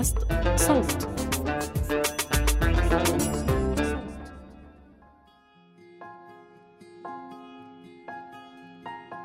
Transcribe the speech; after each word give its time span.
بودكاست 0.00 0.18
صوت. 0.56 1.08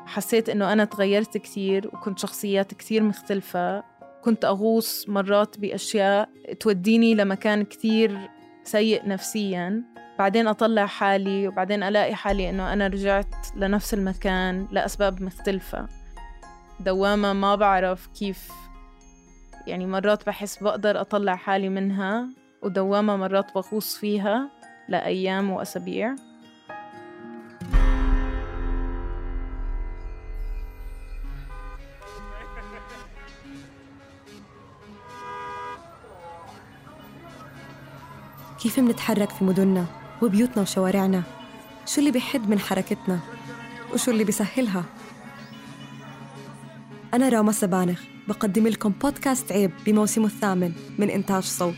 حسيت 0.06 0.48
إنه 0.48 0.72
أنا 0.72 0.84
تغيرت 0.84 1.38
كثير 1.38 1.86
وكنت 1.86 2.18
شخصيات 2.18 2.74
كثير 2.74 3.02
مختلفة. 3.02 3.84
كنت 4.24 4.44
أغوص 4.44 5.08
مرات 5.08 5.58
بأشياء 5.58 6.28
توديني 6.60 7.14
لمكان 7.14 7.64
كثير 7.64 8.30
سيء 8.64 9.08
نفسياً. 9.08 9.82
بعدين 10.18 10.48
أطلع 10.48 10.86
حالي 10.86 11.48
وبعدين 11.48 11.82
ألاقي 11.82 12.14
حالي 12.14 12.50
إنه 12.50 12.72
أنا 12.72 12.86
رجعت 12.86 13.34
لنفس 13.56 13.94
المكان 13.94 14.68
لأسباب 14.70 15.22
مختلفة. 15.22 15.86
دوامة 16.80 17.32
ما 17.32 17.54
بعرف 17.54 18.06
كيف 18.06 18.65
يعني 19.66 19.86
مرات 19.86 20.26
بحس 20.26 20.62
بقدر 20.62 21.00
أطلع 21.00 21.36
حالي 21.36 21.68
منها 21.68 22.28
ودوامة 22.62 23.16
مرات 23.16 23.54
بغوص 23.54 23.96
فيها 23.96 24.50
لأيام 24.88 25.50
وأسابيع. 25.50 26.14
كيف 38.62 38.78
منتحرك 38.78 39.30
في 39.30 39.44
مدننا 39.44 39.86
وبيوتنا 40.22 40.62
وشوارعنا؟ 40.62 41.22
شو 41.86 42.00
اللي 42.00 42.10
بيحد 42.10 42.50
من 42.50 42.58
حركتنا؟ 42.58 43.18
وشو 43.94 44.10
اللي 44.10 44.24
بيسهلها؟ 44.24 44.84
أنا 47.14 47.28
راما 47.28 47.52
سبانخ. 47.52 48.15
بقدم 48.28 48.66
لكم 48.66 48.90
بودكاست 48.90 49.52
عيب 49.52 49.70
بموسمه 49.86 50.26
الثامن 50.26 50.72
من 50.98 51.10
إنتاج 51.10 51.42
صوت 51.42 51.76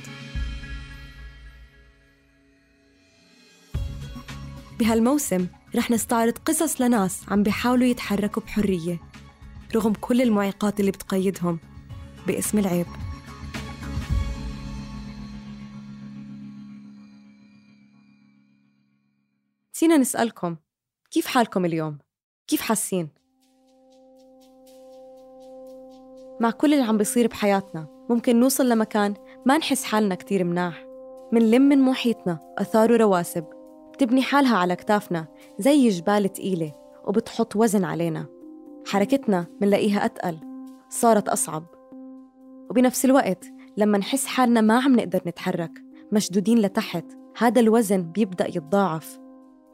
بهالموسم 4.79 5.47
رح 5.77 5.91
نستعرض 5.91 6.39
قصص 6.39 6.81
لناس 6.81 7.23
عم 7.29 7.43
بيحاولوا 7.43 7.87
يتحركوا 7.87 8.43
بحرية 8.43 9.01
رغم 9.75 9.93
كل 9.93 10.23
المعيقات 10.23 10.81
اللي 10.81 10.91
بتقيدهم 10.91 11.59
باسم 12.27 12.59
العيب 12.59 12.87
فينا 19.73 19.97
نسألكم 19.97 20.57
كيف 21.11 21.27
حالكم 21.27 21.65
اليوم؟ 21.65 21.99
كيف 22.47 22.61
حاسين؟ 22.61 23.09
مع 26.41 26.51
كل 26.51 26.75
اللي 26.75 26.85
عم 26.85 26.97
بيصير 26.97 27.27
بحياتنا. 27.27 27.87
ممكن 28.11 28.41
نوصل 28.41 28.69
لمكان 28.69 29.15
ما 29.47 29.59
نحس 29.59 29.85
حالنا 29.85 30.15
كتير 30.15 30.45
مناح. 30.45 30.87
منلم 31.33 31.63
من 31.63 31.79
محيطنا 31.79 32.39
أثار 32.59 32.93
ورواسب. 32.93 33.45
بتبني 33.93 34.23
حالها 34.23 34.57
على 34.57 34.77
كتافنا 34.77 35.27
زي 35.59 35.89
جبال 35.89 36.33
تقيلة 36.33 36.73
وبتحط 37.07 37.57
وزن 37.57 37.85
علينا. 37.85 38.27
حركتنا 38.87 39.47
منلاقيها 39.61 40.05
أتقل. 40.05 40.39
صارت 40.89 41.29
أصعب. 41.29 41.65
وبنفس 42.71 43.05
الوقت 43.05 43.45
لما 43.77 43.99
نحس 43.99 44.27
حالنا 44.27 44.61
ما 44.61 44.81
عم 44.81 44.97
نقدر 44.97 45.21
نتحرك 45.27 45.73
مشدودين 46.13 46.59
لتحت 46.59 47.05
هذا 47.39 47.61
الوزن 47.61 48.03
بيبدأ 48.03 48.49
يتضاعف. 48.49 49.21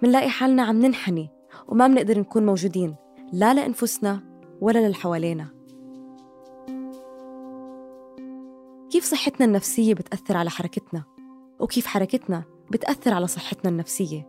منلاقي 0.02 0.28
حالنا 0.28 0.62
عم 0.62 0.80
ننحني 0.80 1.28
وما 1.68 1.88
منقدر 1.88 2.18
نكون 2.18 2.46
موجودين 2.46 2.94
لا 3.32 3.54
لأنفسنا 3.54 4.20
ولا 4.60 4.78
للي 4.78 4.94
حوالينا 4.94 5.53
كيف 8.94 9.04
صحتنا 9.04 9.46
النفسية 9.46 9.94
بتأثر 9.94 10.36
على 10.36 10.50
حركتنا؟ 10.50 11.02
وكيف 11.60 11.86
حركتنا 11.86 12.44
بتأثر 12.70 13.14
على 13.14 13.27
صحتنا 13.27 13.70
النفسية؟ 13.70 14.28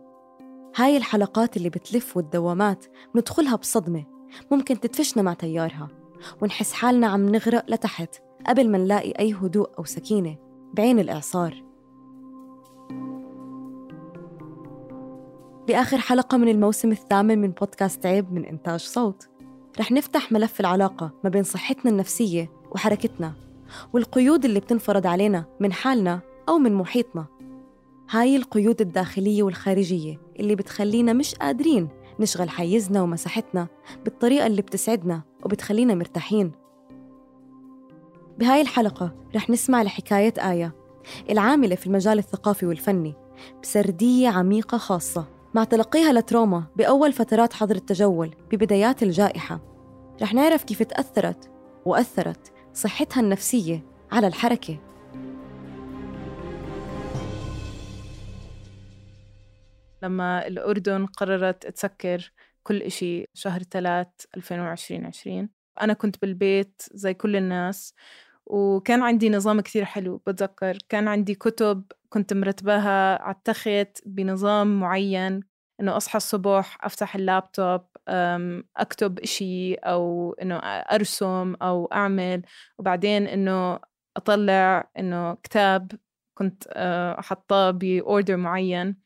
هاي 0.76 0.96
الحلقات 0.96 1.56
اللي 1.56 1.68
بتلف 1.68 2.16
والدوامات 2.16 2.86
ندخلها 3.16 3.56
بصدمة 3.56 4.04
ممكن 4.50 4.80
تدفشنا 4.80 5.22
مع 5.22 5.34
تيارها 5.34 5.88
ونحس 6.42 6.72
حالنا 6.72 7.06
عم 7.06 7.28
نغرق 7.28 7.70
لتحت 7.70 8.16
قبل 8.46 8.70
ما 8.70 8.78
نلاقي 8.78 9.10
أي 9.10 9.34
هدوء 9.34 9.70
أو 9.78 9.84
سكينة 9.84 10.36
بعين 10.74 10.98
الإعصار. 10.98 11.64
بآخر 15.68 15.98
حلقة 15.98 16.38
من 16.38 16.48
الموسم 16.48 16.92
الثامن 16.92 17.38
من 17.38 17.50
بودكاست 17.50 18.06
عيب 18.06 18.32
من 18.32 18.44
إنتاج 18.44 18.80
صوت 18.80 19.28
رح 19.80 19.92
نفتح 19.92 20.32
ملف 20.32 20.60
العلاقة 20.60 21.10
ما 21.24 21.30
بين 21.30 21.42
صحتنا 21.42 21.90
النفسية 21.90 22.50
وحركتنا. 22.70 23.45
والقيود 23.92 24.44
اللي 24.44 24.60
بتنفرض 24.60 25.06
علينا 25.06 25.44
من 25.60 25.72
حالنا 25.72 26.20
أو 26.48 26.58
من 26.58 26.74
محيطنا. 26.74 27.26
هاي 28.10 28.36
القيود 28.36 28.80
الداخلية 28.80 29.42
والخارجية 29.42 30.20
اللي 30.40 30.54
بتخلينا 30.54 31.12
مش 31.12 31.34
قادرين 31.34 31.88
نشغل 32.20 32.50
حيزنا 32.50 33.02
ومساحتنا 33.02 33.68
بالطريقة 34.04 34.46
اللي 34.46 34.62
بتسعدنا 34.62 35.22
وبتخلينا 35.44 35.94
مرتاحين. 35.94 36.52
بهاي 38.38 38.60
الحلقة 38.60 39.14
رح 39.36 39.50
نسمع 39.50 39.82
لحكاية 39.82 40.34
آية 40.38 40.74
العاملة 41.30 41.74
في 41.74 41.86
المجال 41.86 42.18
الثقافي 42.18 42.66
والفني 42.66 43.14
بسردية 43.62 44.28
عميقة 44.28 44.78
خاصة 44.78 45.28
مع 45.54 45.64
تلقيها 45.64 46.12
لتروما 46.12 46.64
بأول 46.76 47.12
فترات 47.12 47.52
حظر 47.52 47.74
التجول 47.74 48.34
ببدايات 48.52 49.02
الجائحة. 49.02 49.60
رح 50.22 50.34
نعرف 50.34 50.64
كيف 50.64 50.82
تأثرت 50.82 51.50
وأثرت 51.86 52.52
صحتها 52.76 53.20
النفسية 53.20 53.84
على 54.12 54.26
الحركة. 54.26 54.78
لما 60.02 60.46
الأردن 60.46 61.06
قررت 61.06 61.66
تسكر 61.66 62.32
كل 62.62 62.82
إشي 62.82 63.26
شهر 63.34 63.62
3 63.62 64.10
2020 64.36 65.48
أنا 65.80 65.92
كنت 65.92 66.20
بالبيت 66.22 66.82
زي 66.94 67.14
كل 67.14 67.36
الناس 67.36 67.94
وكان 68.46 69.02
عندي 69.02 69.30
نظام 69.30 69.60
كثير 69.60 69.84
حلو 69.84 70.16
بتذكر. 70.16 70.78
كان 70.88 71.08
عندي 71.08 71.34
كتب 71.34 71.84
كنت 72.08 72.32
مرتباها 72.32 73.22
على 73.22 73.34
التخت 73.34 74.02
بنظام 74.06 74.80
معين 74.80 75.40
إنه 75.80 75.96
أصحى 75.96 76.16
الصبح 76.16 76.78
أفتح 76.84 77.14
اللابتوب 77.16 77.80
أكتب 78.76 79.18
إشي 79.18 79.74
أو 79.74 80.32
إنه 80.42 80.56
أرسم 80.66 81.54
أو 81.62 81.86
أعمل. 81.86 82.42
وبعدين 82.78 83.26
إنه 83.26 83.80
أطلع 84.16 84.90
إنه 84.98 85.34
كتاب 85.34 85.92
كنت 86.34 86.64
آه، 86.72 87.20
حطاه 87.20 87.70
ب 87.70 87.81
order 87.81 88.36
معين. 88.36 88.96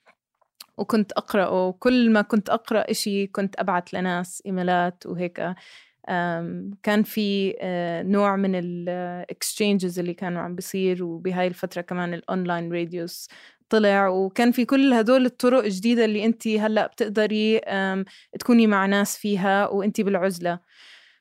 وكنت 0.79 1.13
أقرأه. 1.13 1.73
كل 1.73 2.11
ما 2.13 2.23
كنت 2.23 2.51
أقرأ 2.51 2.91
إشي 2.91 3.27
كنت 3.27 3.57
أبعت 3.61 3.95
لناس 3.95 4.43
إيميلات 4.47 5.07
وهيك. 5.07 5.55
كان 6.83 7.03
في 7.05 7.57
آه، 7.61 8.03
نوع 8.03 8.37
من 8.37 8.55
ال 8.55 8.69
exchanges 8.69 9.99
اللي 9.99 10.15
كانوا 10.15 10.43
عم 10.43 10.55
بيصير. 10.55 11.05
وبهاي 11.05 11.47
الفترة 11.47 11.81
كمان 11.83 12.15
ال 12.15 12.23
online 12.23 12.73
radios 12.73 13.29
طلع 13.71 14.09
وكان 14.09 14.53
في 14.53 14.65
كل 14.65 14.93
هدول 14.93 15.27
الطرق 15.27 15.65
الجديدة 15.65 16.05
اللي 16.05 16.25
انت 16.25 16.49
هلأ 16.49 16.87
بتقدري 16.87 17.61
تكوني 18.39 18.67
مع 18.67 18.87
ناس 18.87 19.19
فيها 19.19 19.69
وانت 19.69 20.01
بالعزلة. 20.01 20.61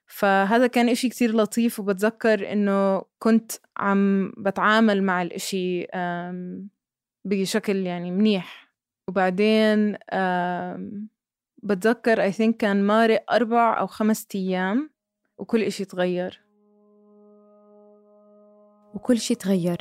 فهذا 0.08 0.68
كان 0.68 0.90
إشي 0.90 1.10
كتير 1.10 1.36
لطيف 1.36 1.80
وبتذكر 1.80 2.52
إنه 2.52 3.02
كنت 3.20 3.52
عم 3.78 4.34
بتعامل 4.38 5.04
مع 5.04 5.22
الإشي 5.22 5.88
بشكل 7.26 7.76
يعني 7.86 8.12
منيح. 8.12 8.70
وبعدين 9.08 9.98
بتذكر 11.64 12.32
I 12.32 12.34
think 12.34 12.50
كان 12.60 12.84
مارق 12.84 13.34
أربع 13.34 13.80
أو 13.80 13.88
خمس 13.88 14.28
أيام 14.36 14.90
وكل 15.38 15.64
إشي 15.64 15.86
تغير. 15.86 16.42
وكل 18.94 19.20
شي 19.20 19.36
تغير 19.36 19.78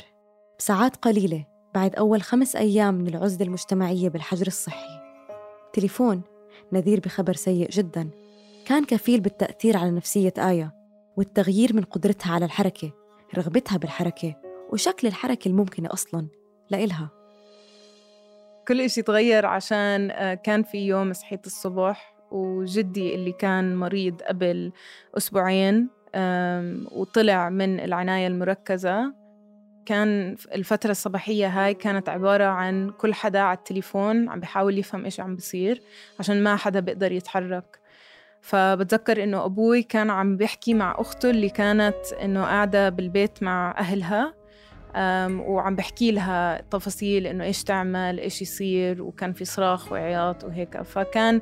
بساعات 0.59 0.95
قليلة. 0.95 1.48
بعد 1.75 1.95
أول 1.95 2.21
خمس 2.21 2.55
أيام 2.55 2.93
من 2.93 3.07
العزلة 3.07 3.45
المجتمعية 3.45 4.09
بالحجر 4.09 4.47
الصحي. 4.47 4.99
تليفون 5.73 6.21
نذير 6.73 6.99
بخبر 6.99 7.33
سيء 7.33 7.69
جدا. 7.69 8.09
كان 8.65 8.85
كفيل 8.85 9.19
بالتأثير 9.19 9.77
على 9.77 9.91
نفسية 9.91 10.33
آية 10.37 10.73
والتغيير 11.17 11.75
من 11.75 11.83
قدرتها 11.83 12.33
على 12.33 12.45
الحركة 12.45 12.91
رغبتها 13.37 13.77
بالحركة 13.77 14.35
وشكل 14.73 15.07
الحركة 15.07 15.49
الممكنة 15.49 15.89
أصلاً 15.93 16.27
لإلها. 16.69 17.09
كل 18.67 18.81
إشي 18.81 19.01
تغير 19.01 19.45
عشان 19.45 20.11
آه، 20.11 20.33
كان 20.33 20.63
في 20.63 20.77
يوم 20.77 21.13
صحيت 21.13 21.45
الصبح 21.45 22.15
وجدي 22.31 23.15
اللي 23.15 23.31
كان 23.31 23.75
مريض 23.75 24.21
قبل 24.21 24.71
أسبوعين 25.17 25.89
وطلع 26.91 27.49
من 27.49 27.79
العناية 27.79 28.27
المركزة. 28.27 29.18
كان 29.89 30.35
الفترة 30.55 30.91
الصباحية 30.91 31.47
هاي 31.47 31.73
كانت 31.73 32.09
عبارة 32.09 32.43
عن 32.43 32.89
كل 32.89 33.13
حدا 33.13 33.39
على 33.39 33.57
التليفون 33.57 34.29
عم 34.29 34.39
بيحاول 34.39 34.77
يفهم 34.77 35.05
إيش 35.05 35.19
عم 35.19 35.35
بيصير 35.35 35.81
عشان 36.19 36.43
ما 36.43 36.55
حدا 36.55 36.79
بيقدر 36.79 37.11
يتحرك. 37.11 37.79
فبتذكر 38.41 39.23
إنه 39.23 39.45
أبوي 39.45 39.83
كان 39.83 40.09
عم 40.09 40.37
بيحكي 40.37 40.73
مع 40.73 40.95
أخته 40.97 41.29
اللي 41.29 41.49
كانت 41.49 42.13
إنه 42.21 42.43
قاعدة 42.43 42.89
بالبيت 42.89 43.43
مع 43.43 43.75
أهلها. 43.77 44.38
وعم 44.95 45.75
بحكي 45.75 46.11
لها 46.11 46.61
تفاصيل 46.61 47.27
إنه 47.27 47.43
إيش 47.43 47.63
تعمل 47.63 48.19
إيش 48.19 48.41
يصير 48.41 49.01
وكان 49.01 49.33
في 49.33 49.45
صراخ 49.45 49.91
وعياط 49.91 50.43
وهيك. 50.43 50.81
فكان 50.81 51.41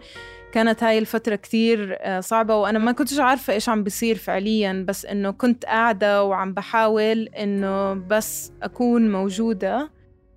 كانت 0.51 0.83
هاي 0.83 0.97
الفترة 0.97 1.35
كتير 1.35 1.97
آه، 1.99 2.19
صعبة 2.19 2.55
وأنا 2.55 2.79
ما 2.79 2.91
كنتش 2.91 3.19
عارفة 3.19 3.53
إيش 3.53 3.69
عم 3.69 3.83
بيصير 3.83 4.15
فعليا. 4.15 4.85
بس 4.88 5.05
إنه 5.05 5.31
كنت 5.31 5.65
قاعدة 5.65 6.23
وعم 6.23 6.53
بحاول 6.53 7.27
إنه 7.27 7.94
بس 7.94 8.51
أكون 8.63 9.11
موجودة 9.11 9.89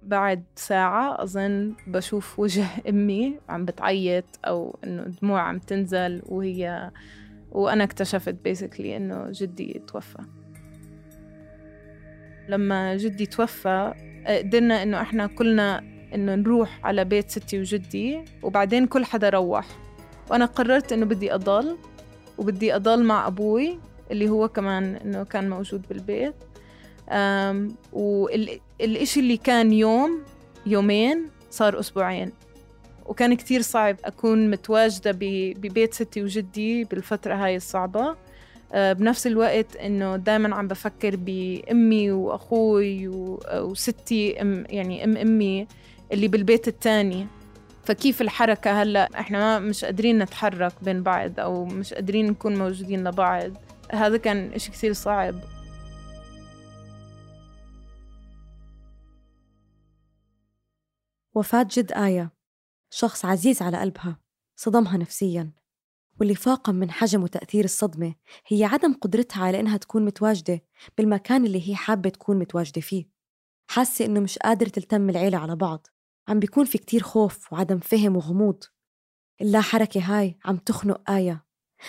بعد 0.03 0.45
ساعة. 0.57 1.23
أظن 1.23 1.75
بشوف 1.87 2.39
وجه 2.39 2.67
أمي 2.89 3.39
عم 3.49 3.65
بتعيط 3.65 4.25
أو 4.47 4.79
إنه 4.85 5.03
دموع 5.23 5.41
عم 5.41 5.59
تنزل 5.59 6.23
وهي 6.27 6.91
وأنا 7.53 7.85
اكتشفت 7.85 8.35
بيسكلي 8.45 8.97
إنه 8.97 9.27
جدي 9.31 9.83
توفى. 9.87 10.19
لما 12.51 12.97
جدي 12.97 13.27
توفى 13.27 13.95
قدرنا 14.27 14.83
إنه 14.83 15.01
إحنا 15.01 15.27
كلنا 15.27 15.79
إنه 16.15 16.35
نروح 16.35 16.81
على 16.85 17.05
بيت 17.05 17.31
ستي 17.31 17.61
وجدي 17.61 18.25
وبعدين 18.43 18.87
كل 18.87 19.05
حدا 19.05 19.29
روح. 19.29 19.67
وأنا 20.31 20.45
قررت 20.45 20.93
إنه 20.93 21.07
بدي 21.07 21.35
أضل 21.35 21.77
وبدي 22.39 22.77
أضل 22.77 23.05
مع 23.05 23.27
أبوي 23.27 23.79
اللي 24.11 24.29
هو 24.29 24.49
كمان 24.49 24.97
إنه 24.97 25.25
كان 25.25 25.51
موجود 25.51 25.83
بالبيت. 25.89 26.35
والإشي 27.93 29.21
اللي 29.21 29.37
كان 29.37 29.73
يوم 29.73 30.25
يومين 30.67 31.29
صار 31.51 31.81
أسبوعين. 31.81 32.33
وكان 33.07 33.35
كتير 33.35 33.63
صعب 33.63 33.97
أكون 34.05 34.51
متواجدة 34.51 35.19
ببيت 35.21 35.95
ستي 35.95 36.23
وجدي 36.23 36.85
بالفترة 36.85 37.35
هاي 37.35 37.57
الصعبة. 37.57 38.17
بنفس 38.75 39.27
الوقت 39.27 39.77
إنه 39.77 40.17
دائما 40.17 40.55
عم 40.55 40.69
بفكر 40.69 41.17
بأمي 41.17 42.11
وأخوي 42.11 43.09
وستي 43.53 44.43
أم 44.43 44.65
يعني 44.69 45.05
أم 45.05 45.17
أمي 45.17 45.67
اللي 46.13 46.29
بالبيت 46.29 46.69
التاني. 46.69 47.27
فكيف 47.85 48.23
الحركة 48.23 48.83
هلأ؟ 48.83 49.09
إحنا 49.21 49.39
ما 49.39 49.59
مش 49.59 49.85
قادرين 49.85 50.19
نتحرك 50.19 50.85
بين 50.85 51.03
بعض 51.03 51.41
أو 51.41 51.65
مش 51.65 51.95
قادرين 51.95 52.31
نكون 52.31 52.59
موجودين 52.59 53.09
لبعض. 53.09 53.53
هذا 53.93 54.17
كان 54.17 54.53
إشي 54.53 54.71
كثير 54.71 54.93
صعب. 54.93 55.35
وفاة 61.35 61.67
جد 61.71 61.93
آية. 61.93 62.31
شخص 62.91 63.25
عزيز 63.25 63.63
على 63.63 63.81
قلبها 63.81 64.19
صدمها 64.57 64.97
نفسياً. 64.97 65.51
واللي 66.21 66.35
فاقم 66.35 66.75
من 66.75 66.91
حجم 66.91 67.23
وتأثير 67.23 67.65
الصدمة 67.65 68.15
هي 68.47 68.65
عدم 68.65 68.95
قدرتها 68.95 69.45
على 69.45 69.61
إنها 69.61 69.77
تكون 69.77 70.05
متواجدة 70.05 70.63
بالمكان 70.99 71.47
اللي 71.47 71.69
هي 71.69 71.77
حابة 71.77 72.11
تكون 72.11 72.39
متواجدة 72.39 72.81
فيه. 72.81 73.09
حاسة 73.71 74.05
إنه 74.05 74.21
مش 74.21 74.39
قادرة 74.39 74.69
تلتم 74.69 75.11
العيلة 75.11 75.39
على 75.39 75.57
بعض. 75.57 75.87
عم 76.29 76.39
بيكون 76.39 76.65
في 76.65 76.79
كتير 76.79 77.03
خوف 77.03 77.53
وعدم 77.53 77.79
فهم 77.79 78.17
وغموض. 78.17 78.65
اللا 79.41 79.61
حركة 79.61 80.01
هاي 80.01 80.39
عم 80.45 80.57
تخنق 80.57 81.11
آية. 81.11 81.47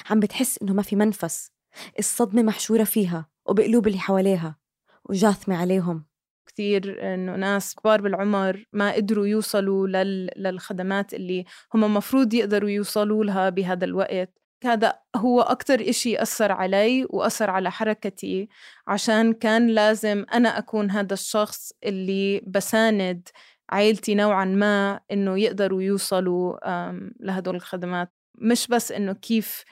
عم 0.10 0.20
بتحس 0.20 0.58
إنه 0.62 0.74
ما 0.74 0.82
في 0.82 0.96
منفس. 0.96 1.52
الصدمة 2.00 2.42
محشورة 2.42 2.84
فيها 2.84 3.30
وبقلوب 3.46 3.88
اللي 3.88 4.00
حواليها 4.00 4.60
وجاثمة 5.10 5.56
عليهم. 5.56 6.11
كثير 6.48 7.14
إنه 7.14 7.36
ناس 7.36 7.76
كبار 7.76 8.02
بالعمر 8.02 8.66
ما 8.74 8.92
قدروا 8.92 9.28
يوصلوا 9.28 9.88
لل... 9.88 10.30
للخدمات 10.38 11.14
اللي 11.14 11.46
هم 11.74 11.94
مفروض 11.94 12.34
يقدروا 12.34 12.70
يوصلوا 12.70 13.24
لها 13.26 13.50
بهذا 13.50 13.86
الوقت. 13.86 14.38
هذا 14.64 15.00
هو 15.16 15.42
أكتر 15.42 15.90
إشي 15.90 16.22
أثر 16.22 16.52
علي 16.52 17.06
وأثر 17.10 17.50
على 17.50 17.72
حركتي 17.72 18.50
عشان 18.88 19.34
كان 19.34 19.68
لازم 19.68 20.26
أنا 20.34 20.58
أكون 20.58 20.92
هذا 20.92 21.14
الشخص 21.14 21.72
اللي 21.84 22.42
بساند 22.48 23.30
عائلتي 23.70 24.16
نوعا 24.16 24.46
ما 24.46 25.00
إنه 25.12 25.40
يقدروا 25.40 25.82
يوصلوا 25.82 26.58
لهدول 27.20 27.56
الخدمات. 27.56 28.12
مش 28.36 28.68
بس 28.68 28.92
إنه 28.92 29.14
كيف 29.14 29.64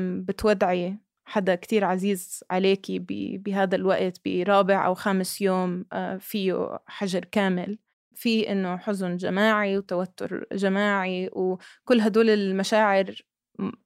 بتودعي 0.00 0.98
حدا 1.30 1.54
كتير 1.54 1.84
عزيز 1.84 2.44
عليكي 2.50 2.98
بهذا 3.38 3.76
الوقت 3.76 4.20
برابع 4.24 4.86
أو 4.86 4.94
خامس 4.94 5.40
يوم 5.40 5.84
آه، 5.92 6.16
فيه 6.16 6.78
حجر 6.86 7.24
كامل. 7.24 7.78
في 8.14 8.52
إنه 8.52 8.76
حزن 8.76 9.16
جماعي 9.16 9.78
وتوتر 9.78 10.46
جماعي 10.52 11.30
وكل 11.32 12.00
هدول 12.00 12.30
المشاعر 12.30 13.14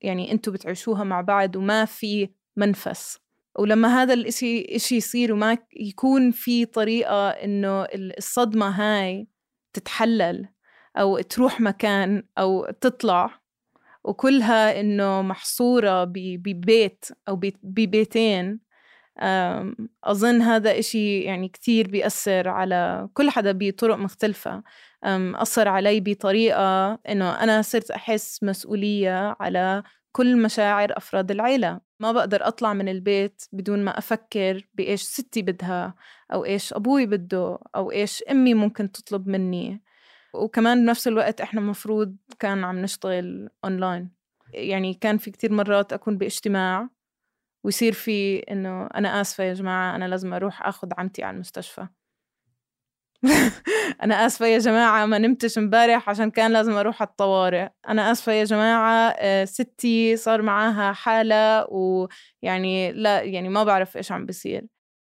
يعني 0.01 0.33
أنتوا 0.33 0.53
بتعيشوها 0.53 1.05
مع 1.05 1.21
بعض 1.21 1.57
وما 1.57 1.85
في 1.85 2.29
منفس. 2.57 3.19
ولما 3.59 4.03
هذا 4.03 4.15
الإشي 4.15 4.77
إشي 4.77 4.97
يصير 4.97 5.33
وما 5.33 5.59
يكون 5.77 6.31
في 6.31 6.65
طريقة 6.65 7.29
إنه 7.29 7.87
الصدمة 7.95 8.69
هاي 8.69 9.29
تتحلل 9.73 10.49
أو 10.97 11.21
تروح 11.21 11.61
مكان 11.61 12.23
أو 12.39 12.71
تطلع 12.81 13.44
وكلها 14.05 14.81
إنه 14.81 15.23
محصورة 15.23 16.05
ببيت 16.05 17.05
أو 17.29 17.41
ببيتين. 17.63 18.61
أظن 20.05 20.43
هذا 20.43 20.79
إشي 20.79 21.21
يعني 21.21 21.49
كتير 21.49 21.89
بيأثر 21.89 22.49
على 22.49 23.09
كل 23.15 23.31
حدا 23.31 23.53
بطرق 23.53 23.97
مختلفة. 23.97 24.63
أثر 25.35 25.69
علي 25.69 26.01
بطريقة 26.01 26.93
إنه 27.09 27.31
أنا 27.43 27.63
صرت 27.63 27.91
أحس 27.91 28.43
مسؤولية 28.43 29.37
على 29.41 29.83
كل 30.13 30.37
مشاعر 30.43 30.97
أفراد 30.97 31.31
العيلة. 31.31 31.81
ما 32.01 32.13
بقدر 32.13 32.49
أطلع 32.49 32.73
من 32.73 32.89
البيت 32.89 33.43
بدون 33.53 33.85
ما 33.85 33.99
أفكر 33.99 34.67
بإيش 34.75 35.03
ستي 35.03 35.43
بدها 35.43 35.95
أو 36.33 36.45
إيش 36.45 36.73
أبوي 36.73 37.07
بده 37.07 37.59
أو 37.77 37.91
إيش 37.93 38.23
أمي 38.31 38.55
ممكن 38.55 38.93
تطلب 38.93 39.29
مني. 39.29 39.83
وكمان 40.35 40.87
بنفس 40.87 41.09
الوقت 41.09 41.41
إحنا 41.41 41.61
مفروض 41.61 42.17
كان 42.39 42.65
عم 42.65 42.79
نشتغل 42.83 43.51
اونلاين 43.65 44.11
يعني 44.55 44.95
كان 44.95 45.19
في 45.19 45.31
كتير 45.31 45.53
مرات 45.53 45.93
أكون 45.93 46.19
باجتماع 46.19 46.89
ويصير 47.65 47.93
في 47.93 48.39
إنه 48.39 48.87
أنا 48.87 49.21
آسفة 49.21 49.45
يا 49.45 49.55
جماعة 49.55 49.97
أنا 49.97 50.05
لازم 50.09 50.35
أروح 50.35 50.67
آخذ 50.69 50.89
عمتي 50.99 51.23
على 51.25 51.35
المستشفى. 51.35 51.89
أنا 54.03 54.27
آسفة 54.27 54.47
يا 54.47 54.59
جماعة 54.59 55.07
ما 55.07 55.19
نمتش 55.19 55.59
امبارح 55.59 56.09
عشان 56.11 56.31
كان 56.31 56.53
لازم 56.53 56.73
أروح 56.73 57.03
على 57.03 57.09
الطوارئ. 57.09 57.69
أنا 57.89 58.13
آسفة 58.13 58.33
يا 58.33 58.45
جماعة 58.45 59.15
آه، 59.19 59.45
ستي 59.45 60.17
صار 60.17 60.43
معاها 60.43 60.93
حالة 60.93 61.67
ويعني 61.71 62.93
لا 62.93 63.23
يعني 63.23 63.49
ما 63.49 63.65
بعرف 63.65 63.97
إيش 63.97 64.13
عم 64.13 64.27
بيصير. 64.27 64.67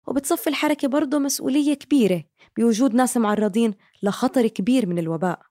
وبتصفي 0.07 0.47
الحركة 0.47 0.87
برضه 0.87 1.19
مسؤولية 1.19 1.73
كبيرة 1.73 2.23
بوجود 2.57 2.93
ناس 2.93 3.17
معرضين 3.17 3.73
لخطر 4.03 4.47
كبير 4.47 4.85
من 4.85 4.99
الوباء. 4.99 5.41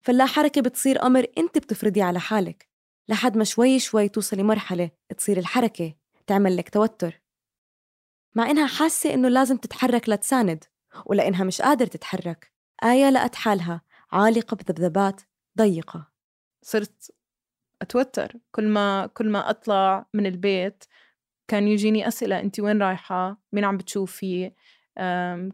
فاللا 0.00 0.26
حركة 0.26 0.60
بتصير 0.60 1.02
أمر 1.02 1.26
أنت 1.38 1.58
بتفرضيه 1.58 2.04
على 2.04 2.20
حالك. 2.20 2.68
لحد 3.08 3.36
ما 3.36 3.44
شوي 3.44 3.78
شوي 3.78 4.08
توصلي 4.08 4.42
مرحلة 4.42 4.90
تصير 5.16 5.38
الحركة 5.38 5.94
تعمل 6.26 6.56
لك 6.56 6.68
توتر. 6.68 7.22
مع 8.34 8.50
إنها 8.50 8.66
حاسة 8.66 9.14
إنه 9.14 9.28
لازم 9.28 9.56
تتحرك 9.56 10.08
لتساند 10.08 10.64
ولأنها 11.06 11.44
مش 11.44 11.62
قادر 11.62 11.86
تتحرك 11.86 12.52
آية 12.84 13.10
لقت 13.10 13.34
حالها 13.34 13.82
عالقة 14.12 14.56
بذبذبات 14.56 15.20
ضيقة. 15.58 16.10
صرت 16.62 17.12
أتوتر 17.82 18.32
كل 18.50 18.68
ما 18.68 19.06
كل 19.06 19.28
ما 19.30 19.50
أطلع 19.50 20.06
من 20.14 20.26
البيت 20.26 20.84
كان 21.48 21.68
يجيني 21.68 22.08
أسئلة 22.08 22.40
أنت 22.40 22.60
وين 22.60 22.82
رايحة؟ 22.82 23.40
مين 23.52 23.64
عم 23.64 23.76
بتشوفي؟ 23.76 24.52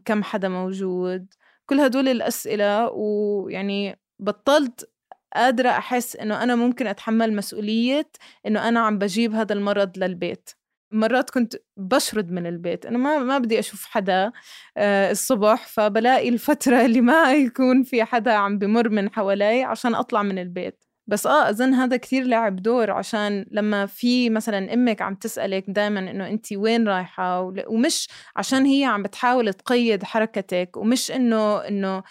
كم 0.05 0.23
حدا 0.23 0.49
موجود؟ 0.49 1.33
كل 1.65 1.79
هدول 1.79 2.07
الأسئلة 2.07 2.89
ويعني 2.89 3.99
بطلت 4.19 4.89
قادرة 5.35 5.69
أحس 5.69 6.15
إنه 6.15 6.43
أنا 6.43 6.55
ممكن 6.55 6.87
أتحمل 6.87 7.35
مسؤولية 7.35 8.09
إنه 8.47 8.67
أنا 8.67 8.79
عم 8.79 8.97
بجيب 8.97 9.33
هذا 9.35 9.53
المرض 9.53 9.97
للبيت. 9.97 10.49
مرات 10.91 11.29
كنت 11.29 11.55
بشرد 11.77 12.31
من 12.31 12.47
البيت 12.47 12.85
أنا 12.85 12.97
ما 12.97 13.19
ما 13.19 13.37
بدي 13.37 13.59
أشوف 13.59 13.85
حدا 13.85 14.31
آه، 14.77 15.11
الصبح 15.11 15.67
فبلاقي 15.67 16.29
الفترة 16.29 16.85
اللي 16.85 17.01
ما 17.01 17.33
يكون 17.33 17.83
في 17.83 18.03
حدا 18.03 18.31
عم 18.33 18.57
بمر 18.59 18.89
من 18.89 19.09
حوالي 19.13 19.63
عشان 19.63 19.95
أطلع 19.95 20.23
من 20.23 20.39
البيت. 20.39 20.84
بس 21.07 21.27
آه 21.27 21.49
أظن 21.49 21.73
هذا 21.73 21.97
كثير 21.97 22.23
لعب 22.23 22.55
دور 22.55 22.91
عشان 22.91 23.45
لما 23.51 23.85
في 23.85 24.29
مثلا 24.29 24.73
أمك 24.73 25.01
عم 25.01 25.15
تسألك 25.15 25.63
دائما 25.67 25.99
إنه 25.99 26.27
انت 26.27 26.53
وين 26.53 26.87
رايحة 26.87 27.41
ومش 27.67 28.07
عشان 28.35 28.65
هي 28.65 28.83
عم 28.85 29.03
بتحاول 29.03 29.53
تقيد 29.53 30.03
حركتك 30.03 30.77
ومش 30.77 31.11
إنه 31.11 31.57
إنه 31.57 32.03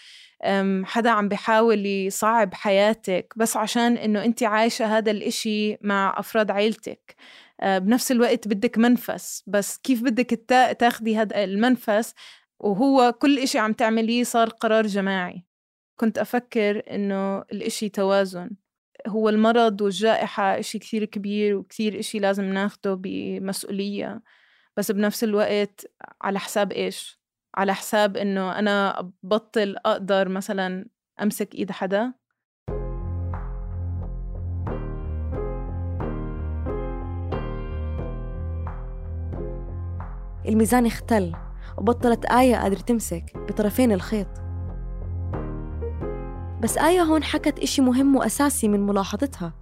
حدا 0.85 1.11
عم 1.11 1.29
بيحاول 1.29 1.87
يصعب 1.87 2.55
حياتك 2.55 3.35
بس 3.37 3.57
عشان 3.57 3.97
إنه 3.97 4.25
انت 4.25 4.43
عايشة 4.43 4.99
هذا 4.99 5.11
الإشي 5.11 5.77
مع 5.81 6.15
أفراد 6.19 6.51
عيلتك. 6.51 7.17
آه، 7.61 7.79
بنفس 7.79 8.13
الوقت 8.13 8.49
بدك 8.49 8.79
منفس 8.79 9.43
بس 9.47 9.79
كيف 9.79 10.03
بدك 10.03 10.45
تاخدي 10.79 11.17
هذا 11.17 11.45
المنفس؟ 11.45 12.15
وهو 12.61 13.13
كل 13.13 13.39
إشي 13.39 13.59
عم 13.59 13.73
تعمليه 13.73 14.25
صار 14.25 14.49
قرار 14.49 14.87
جماعي. 14.87 15.45
كنت 15.97 16.19
أفكر 16.19 16.83
إنه 16.91 17.39
الإشي 17.39 17.89
توازن. 17.89 18.51
هو 19.07 19.29
المرض 19.29 19.81
والجائحة 19.81 20.59
إشي 20.59 20.79
كثير 20.79 21.05
كبير 21.05 21.57
وكثير 21.57 21.99
إشي 21.99 22.19
لازم 22.19 22.45
ناخده 22.45 22.95
بمسؤولية 22.95 24.23
بس 24.77 24.91
بنفس 24.91 25.25
الوقت 25.25 25.87
على 26.23 26.39
حساب 26.39 26.73
إيش؟ 26.73 27.21
على 27.55 27.75
حساب 27.75 28.17
إنه 28.17 28.59
أنا 28.59 29.11
بطل 29.23 29.77
أقدر 29.87 30.29
مثلا 30.29 30.87
أمسك 31.23 31.55
إيد 31.55 31.71
حدا؟ 31.71 32.15
الميزان 40.49 40.87
اختل 40.87 41.33
وبطلت 41.79 42.25
آية 42.25 42.57
قادرة 42.57 42.81
تمسك 42.81 43.25
بطرفين 43.37 43.93
الخيط. 43.93 44.44
بس 46.65 46.79
آية 46.79 47.03
هون 47.03 47.23
حكت 47.23 47.59
إشي 47.59 47.83
مهم 47.83 48.17
وأساسي 48.17 48.69
من 48.69 48.87
ملاحظتها. 48.87 49.53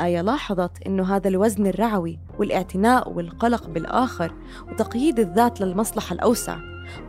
آية 0.00 0.20
لاحظت 0.20 0.86
إنه 0.86 1.16
هذا 1.16 1.28
الوزن 1.28 1.66
الرعوي 1.66 2.18
والاعتناء 2.38 3.12
والقلق 3.12 3.68
بالآخر 3.68 4.32
وتقييد 4.68 5.18
الذات 5.18 5.60
للمصلحة 5.60 6.14
الأوسع 6.14 6.58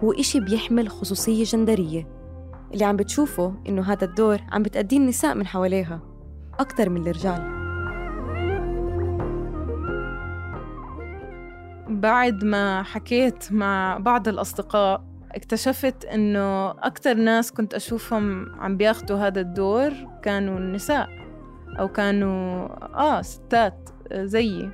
هو 0.03 0.11
إشي 0.11 0.39
بيحمل 0.39 0.89
خصوصية 0.89 1.43
جندرية. 1.43 2.07
اللي 2.73 2.85
عم 2.85 2.95
بتشوفه 2.95 3.53
إنه 3.67 3.81
هذا 3.81 4.05
الدور 4.05 4.41
عم 4.51 4.63
بتأديه 4.63 4.97
النساء 4.97 5.35
من 5.35 5.47
حواليها 5.47 6.01
أكثر 6.59 6.89
من 6.89 7.01
الرجال. 7.01 7.57
بعد 11.89 12.43
ما 12.43 12.83
حكيت 12.83 13.51
مع 13.51 13.97
بعض 13.97 14.27
الأصدقاء 14.27 15.06
اكتشفت 15.31 16.05
إنه 16.05 16.69
أكتر 16.71 17.13
ناس 17.13 17.51
كنت 17.51 17.73
أشوفهم 17.73 18.55
عم 18.59 18.77
بياخدوا 18.77 19.17
هذا 19.17 19.41
الدور 19.41 19.93
كانوا 20.23 20.57
النساء 20.57 21.09
أو 21.79 21.87
كانوا 21.87 22.67
آه 22.99 23.21
ستات 23.21 23.89
زيي. 24.13 24.71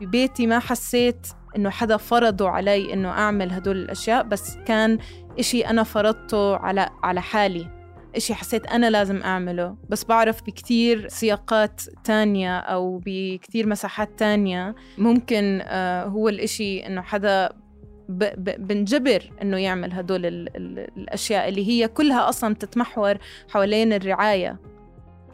ببيتي 0.00 0.46
ما 0.46 0.58
حسيت 0.58 1.26
إنه 1.56 1.70
حدا 1.70 1.96
فرضوا 1.96 2.48
علي 2.48 2.92
إنه 2.92 3.08
أعمل 3.08 3.52
هدول 3.52 3.76
الأشياء 3.76 4.22
بس 4.22 4.56
كان 4.66 4.98
إشي 5.38 5.60
أنا 5.66 5.82
فرضته 5.82 6.56
على 6.56 6.88
على 7.02 7.22
حالي. 7.22 7.70
إشي 8.16 8.34
حسيت 8.34 8.66
أنا 8.66 8.90
لازم 8.90 9.22
أعمله. 9.22 9.76
بس 9.88 10.04
بعرف 10.04 10.42
بكتير 10.42 11.08
سياقات 11.08 11.80
تانية 12.04 12.58
أو 12.58 13.00
بكتير 13.06 13.66
مساحات 13.66 14.18
تانية 14.18 14.74
ممكن 14.98 15.60
آه 15.62 16.04
هو 16.04 16.28
الإشي 16.28 16.86
إنه 16.86 17.02
حدا 17.02 17.63
بنجبر 18.08 19.30
إنه 19.42 19.56
يعمل 19.56 19.92
هدول 19.92 20.26
ال 20.26 20.56
ال 20.56 20.78
الأشياء 20.96 21.48
اللي 21.48 21.68
هي 21.68 21.88
كلها 21.88 22.28
أصلا 22.28 22.54
تتمحور 22.54 23.18
حوالين 23.48 23.92
الرعاية. 23.92 24.58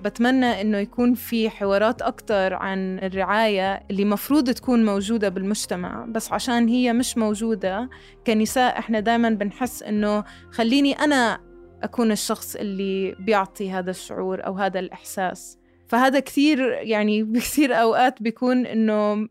بتمنى 0.05 0.61
إنه 0.61 0.79
يكون 0.79 1.15
في 1.15 1.51
حوارات 1.51 2.03
أكثر 2.03 2.55
عن 2.55 2.99
الرعاية 2.99 3.83
اللي 3.91 4.05
مفروض 4.05 4.51
تكون 4.51 4.85
موجودة 4.85 5.29
بالمجتمع 5.29 6.05
بس 6.09 6.33
عشان 6.33 6.69
هي 6.69 6.93
مش 6.93 7.19
موجودة 7.19 7.91
كنساء 8.27 8.79
إحنا 8.79 9.01
دائما 9.01 9.31
بنحس 9.31 9.83
إنه 9.83 10.25
خليني 10.51 10.93
أنا 10.93 11.41
أكون 11.83 12.13
الشخص 12.13 12.57
اللي 12.57 13.15
بيعطي 13.19 13.71
هذا 13.71 13.91
الشعور 13.91 14.47
أو 14.47 14.55
هذا 14.55 14.81
الإحساس. 14.81 15.59
فهذا 15.89 16.21
كثير 16.21 16.73
يعني 16.73 17.23
بكثير 17.33 17.75
أوقات 17.75 18.23
بيكون 18.23 18.67
إنه 18.67 19.29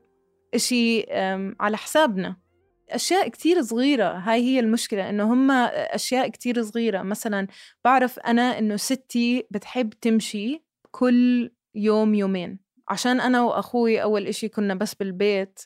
إشي 0.54 1.06
على 1.60 1.78
حسابنا. 1.78 2.36
أشياء 2.92 3.28
كتير 3.28 3.62
صغيرة 3.62 4.12
هاي 4.12 4.42
هي 4.42 4.60
المشكلة 4.60 5.10
إنه 5.10 5.34
هم 5.34 5.52
أشياء 5.52 6.28
كتير 6.28 6.64
صغيرة. 6.64 7.02
مثلا 7.02 7.48
بعرف 7.86 8.20
أنا 8.20 8.60
إنه 8.60 8.76
ستي 8.76 9.48
بتحب 9.52 9.90
تمشي 9.90 10.64
كل 10.92 11.52
يوم 11.76 12.16
يومين. 12.16 12.60
عشان 12.90 13.22
أنا 13.22 13.42
وأخوي 13.42 14.02
أول 14.02 14.28
إشي 14.28 14.50
كنا 14.50 14.76
بس 14.76 14.94
بالبيت. 14.96 15.60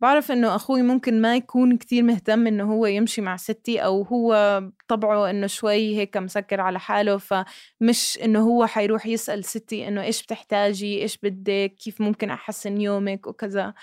بعرف 0.00 0.32
إنه 0.32 0.54
أخوي 0.56 0.82
ممكن 0.82 1.20
ما 1.20 1.36
يكون 1.36 1.76
كتير 1.76 2.02
مهتم 2.02 2.46
إنه 2.46 2.72
هو 2.72 2.86
يمشي 2.86 3.20
مع 3.20 3.36
ستي 3.36 3.84
أو 3.84 4.02
هو 4.02 4.62
طبعه 4.88 5.30
إنه 5.30 5.46
شوي 5.46 5.96
هيك 5.96 6.16
مسكر 6.16 6.60
على 6.60 6.78
حاله 6.80 7.16
فمش 7.16 8.18
إنه 8.24 8.40
هو 8.40 8.66
حيروح 8.66 9.06
يسأل 9.06 9.44
ستي 9.44 9.88
إنه 9.88 10.02
إيش 10.02 10.22
بتحتاجي 10.22 11.02
إيش 11.02 11.18
بدك 11.22 11.74
كيف 11.74 12.00
ممكن 12.00 12.30
أحسن 12.30 12.80
يومك 12.80 13.26
وكذا. 13.26 13.74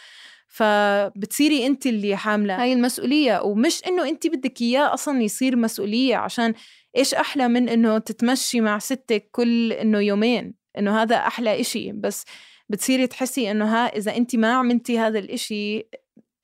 فبتصيري 0.58 1.68
انت 1.68 1.88
اللي 1.88 2.16
حاملة. 2.16 2.62
هاي 2.62 2.74
المسؤولية 2.74 3.42
ومش 3.42 3.84
إنه 3.88 4.10
انت 4.10 4.28
بدك 4.28 4.62
إياه 4.62 4.94
أصلا 4.94 5.22
يصير 5.22 5.56
مسؤولية 5.56 6.16
عشان 6.16 6.54
إيش 6.98 7.14
أحلى 7.14 7.48
من 7.48 7.70
إنه 7.70 7.98
تتمشي 7.98 8.62
مع 8.62 8.80
ستك 8.80 9.30
كل 9.32 9.74
إنه 9.74 10.00
يومين؟ 10.00 10.54
إنه 10.78 11.02
هذا 11.02 11.16
أحلى 11.16 11.62
إشي. 11.62 11.92
بس 11.92 12.26
بتصيري 12.70 13.08
تحسي 13.08 13.52
إنه 13.52 13.66
ها 13.66 13.88
إذا 13.88 14.18
انت 14.18 14.36
ما 14.36 14.54
عملتي 14.54 15.00
هذا 15.00 15.20
الإشي 15.20 15.90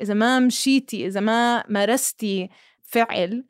إذا 0.02 0.14
ما 0.14 0.40
مشيتي 0.40 1.08
إذا 1.08 1.20
ما 1.20 1.64
مارستي 1.70 2.50
فعل 2.84 3.46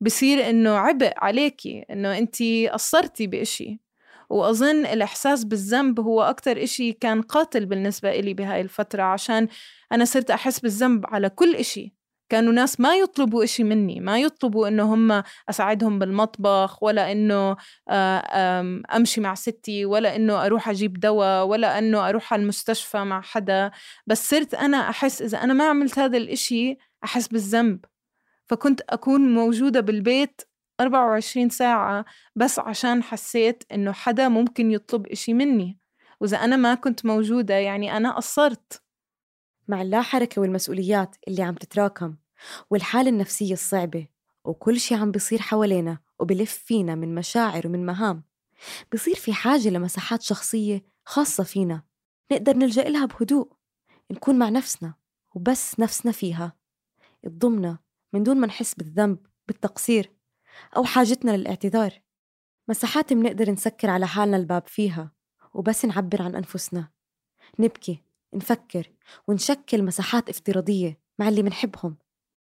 بصير 0.00 0.50
إنه 0.50 0.70
عبء 0.70 1.12
عليكي 1.16 1.84
إنه 1.90 2.18
أنت 2.18 2.42
قصرتي 2.72 3.26
بإشي. 3.26 3.83
وأظن 4.30 4.86
الإحساس 4.86 5.44
بالذنب 5.44 6.00
هو 6.00 6.22
أكتر 6.22 6.62
إشي 6.62 6.92
كان 6.92 7.22
قاتل 7.22 7.66
بالنسبة 7.66 8.10
إلي 8.10 8.34
بهاي 8.34 8.60
الفترة 8.60 9.02
عشان 9.02 9.48
أنا 9.92 10.04
صرت 10.04 10.30
أحس 10.30 10.60
بالذنب 10.60 11.06
على 11.06 11.30
كل 11.30 11.54
إشي. 11.54 11.94
كانوا 12.28 12.52
ناس 12.52 12.80
ما 12.80 12.96
يطلبوا 12.96 13.44
إشي 13.44 13.64
مني 13.64 14.00
ما 14.00 14.18
يطلبوا 14.18 14.68
إنه 14.68 14.94
هم 14.94 15.22
أساعدهم 15.50 15.98
بالمطبخ 15.98 16.82
ولا 16.82 17.12
إنه 17.12 17.56
آه، 17.88 18.82
أمشي 18.96 19.20
مع 19.20 19.34
ستي 19.34 19.84
ولا 19.84 20.16
إنه 20.16 20.46
أروح 20.46 20.68
أجيب 20.68 21.00
دواء 21.00 21.46
ولا 21.46 21.78
إنه 21.78 22.08
أروح 22.08 22.32
على 22.32 22.42
المستشفى 22.42 23.04
مع 23.04 23.20
حدا. 23.20 23.70
بس 24.06 24.30
صرت 24.30 24.54
أنا 24.54 24.90
أحس 24.90 25.22
إذا 25.22 25.38
أنا 25.38 25.54
ما 25.54 25.64
عملت 25.64 25.98
هذا 25.98 26.16
الإشي 26.16 26.76
أحس 27.04 27.28
بالذنب. 27.28 27.84
فكنت 28.46 28.80
أكون 28.90 29.34
موجودة 29.34 29.80
بالبيت 29.80 30.42
24 30.80 31.48
ساعة 31.48 32.04
بس 32.36 32.58
عشان 32.58 33.02
حسيت 33.02 33.64
إنه 33.72 33.92
حدا 33.92 34.28
ممكن 34.28 34.70
يطلب 34.70 35.06
إشي 35.06 35.34
مني. 35.34 35.78
وإذا 36.20 36.36
أنا 36.36 36.56
ما 36.56 36.74
كنت 36.74 37.06
موجودة 37.06 37.54
يعني 37.54 37.96
أنا 37.96 38.16
قصرت. 38.16 38.82
مع 39.68 39.82
اللاحركة 39.82 40.40
والمسؤوليات 40.40 41.16
اللي 41.28 41.42
عم 41.42 41.54
تتراكم 41.54 42.16
والحالة 42.70 43.10
النفسية 43.10 43.52
الصعبة 43.52 44.06
وكل 44.44 44.80
شي 44.80 44.94
عم 44.94 45.10
بيصير 45.10 45.42
حوالينا 45.42 45.98
وبلف 46.18 46.52
فينا 46.52 46.94
من 46.94 47.14
مشاعر 47.14 47.66
ومن 47.66 47.86
مهام 47.86 48.22
بصير 48.92 49.14
في 49.14 49.32
حاجة 49.32 49.68
لمساحات 49.68 50.22
شخصية 50.22 50.84
خاصة 51.04 51.44
فينا 51.44 51.82
نقدر 52.32 52.56
نلجأ 52.56 52.82
لها 52.82 53.06
بهدوء 53.06 53.52
نكون 54.10 54.38
مع 54.38 54.48
نفسنا 54.48 54.94
وبس 55.34 55.80
نفسنا 55.80 56.12
فيها. 56.12 56.52
تضمنا 57.22 57.78
من 58.12 58.22
دون 58.22 58.40
ما 58.40 58.46
نحس 58.46 58.74
بالذنب 58.74 59.18
بالتقصير 59.48 60.12
أو 60.76 60.84
حاجتنا 60.84 61.36
للاعتذار. 61.36 62.00
مساحات 62.68 63.12
منقدر 63.12 63.50
نسكر 63.50 63.90
على 63.90 64.06
حالنا 64.06 64.36
الباب 64.36 64.66
فيها 64.66 65.12
وبس 65.54 65.84
نعبر 65.84 66.22
عن 66.22 66.34
أنفسنا. 66.34 66.88
نبكي 67.58 68.02
نفكر 68.34 68.92
ونشكل 69.28 69.82
مساحات 69.82 70.28
افتراضية 70.28 71.00
مع 71.18 71.28
اللي 71.28 71.42
منحبهم. 71.42 71.96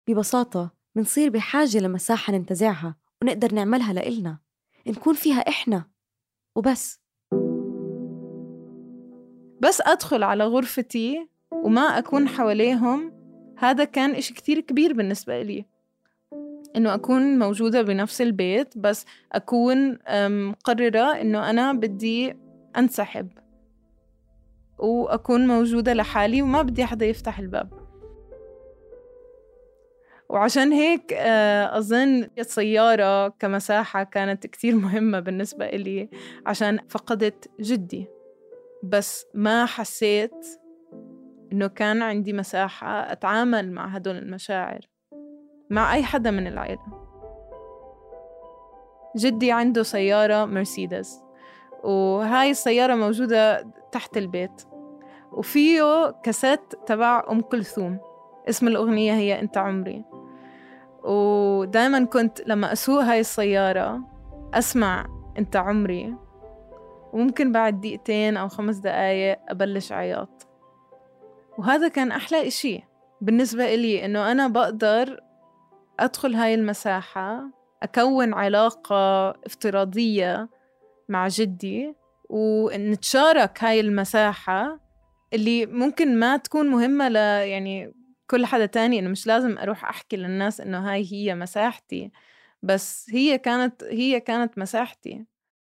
ببساطة 0.08 0.70
منصير 0.94 1.30
بحاجة 1.30 1.78
لمساحة 1.78 2.32
ننتزعها 2.32 2.96
ونقدر 3.22 3.54
نعملها 3.54 3.92
لإلنا. 3.92 4.38
نكون 4.86 5.14
فيها 5.14 5.48
إحنا. 5.48 5.84
وبس. 6.56 7.00
بس 9.62 9.80
أدخل 9.80 10.22
على 10.22 10.44
غرفتي 10.44 11.28
وما 11.52 11.80
أكون 11.80 12.28
حواليهم. 12.28 13.12
هذا 13.58 13.84
كان 13.84 14.10
إشي 14.10 14.34
كتير 14.34 14.60
كبير 14.60 14.92
بالنسبة 14.92 15.42
لي. 15.42 15.73
إنه 16.76 16.94
أكون 16.94 17.38
موجودة 17.38 17.82
بنفس 17.82 18.20
البيت 18.20 18.78
بس 18.78 19.06
أكون 19.32 19.98
مقررة 20.48 21.20
إنه 21.20 21.50
أنا 21.50 21.72
بدي 21.72 22.36
أنسحب. 22.76 23.28
وأكون 24.78 25.46
موجودة 25.46 25.92
لحالي 25.92 26.42
وما 26.42 26.62
بدي 26.62 26.84
حدا 26.84 27.06
يفتح 27.06 27.38
الباب. 27.38 27.84
وعشان 30.28 30.72
هيك 30.72 31.12
آه، 31.12 31.78
أظن 31.78 32.28
السيارة 32.38 33.28
كمساحة 33.28 34.02
كانت 34.02 34.46
كتير 34.46 34.74
مهمة 34.76 35.20
بالنسبة 35.20 35.66
إلي 35.66 36.08
عشان 36.46 36.78
فقدت 36.88 37.50
جدي. 37.60 38.06
بس 38.82 39.26
ما 39.34 39.66
حسيت 39.66 40.46
إنه 41.52 41.66
كان 41.66 42.02
عندي 42.02 42.32
مساحة 42.32 43.12
أتعامل 43.12 43.72
مع 43.72 43.86
هدول 43.86 44.16
المشاعر. 44.16 44.93
مع 45.70 45.94
أي 45.94 46.02
حدا 46.02 46.30
من 46.30 46.46
العائلة. 46.46 47.04
جدي 49.16 49.52
عنده 49.52 49.82
سيارة 49.82 50.44
مرسيدس 50.44 51.22
وهاي 51.84 52.50
السيارة 52.50 52.94
موجودة 52.94 53.66
تحت 53.92 54.16
البيت 54.16 54.62
وفيه 55.32 56.10
كاسيت 56.22 56.60
تبع 56.86 57.24
أم 57.30 57.40
كلثوم. 57.40 57.98
اسم 58.48 58.68
الأغنية 58.68 59.12
هي 59.12 59.40
أنت 59.40 59.58
عمري. 59.58 60.04
ودائما 61.04 62.04
كنت 62.04 62.40
لما 62.46 62.72
أسوق 62.72 63.02
هاي 63.02 63.20
السيارة 63.20 64.00
أسمع 64.54 65.06
أنت 65.38 65.56
عمري 65.56 66.14
وممكن 67.12 67.52
بعد 67.52 67.80
دقيقتين 67.80 68.36
أو 68.36 68.48
خمس 68.48 68.76
دقايق 68.76 69.38
أبلش 69.48 69.92
عياط. 69.92 70.46
وهذا 71.58 71.88
كان 71.88 72.12
أحلى 72.12 72.46
إشي 72.46 72.84
بالنسبة 73.20 73.74
إلي 73.74 74.04
إنه 74.04 74.32
أنا 74.32 74.48
بقدر 74.48 75.20
أدخل 76.00 76.34
هاي 76.34 76.54
المساحة 76.54 77.50
أكون 77.82 78.34
علاقة 78.34 79.30
افتراضية 79.30 80.48
مع 81.08 81.28
جدي 81.28 81.94
ونتشارك 82.30 83.64
هاي 83.64 83.80
المساحة 83.80 84.80
اللي 85.32 85.66
ممكن 85.66 86.18
ما 86.18 86.36
تكون 86.36 86.70
مهمة 86.70 87.08
ل 87.08 87.16
يعني 87.16 87.94
كل 88.30 88.46
حدا 88.46 88.66
تاني. 88.66 88.98
إنه 88.98 89.08
مش 89.10 89.26
لازم 89.26 89.58
أروح 89.58 89.84
أحكي 89.84 90.16
للناس 90.16 90.60
إنه 90.60 90.92
هاي 90.92 91.12
هي 91.12 91.34
مساحتي 91.34 92.10
بس 92.62 93.10
هي 93.10 93.38
كانت 93.38 93.84
هي 93.84 94.20
كانت 94.20 94.58
مساحتي. 94.58 95.24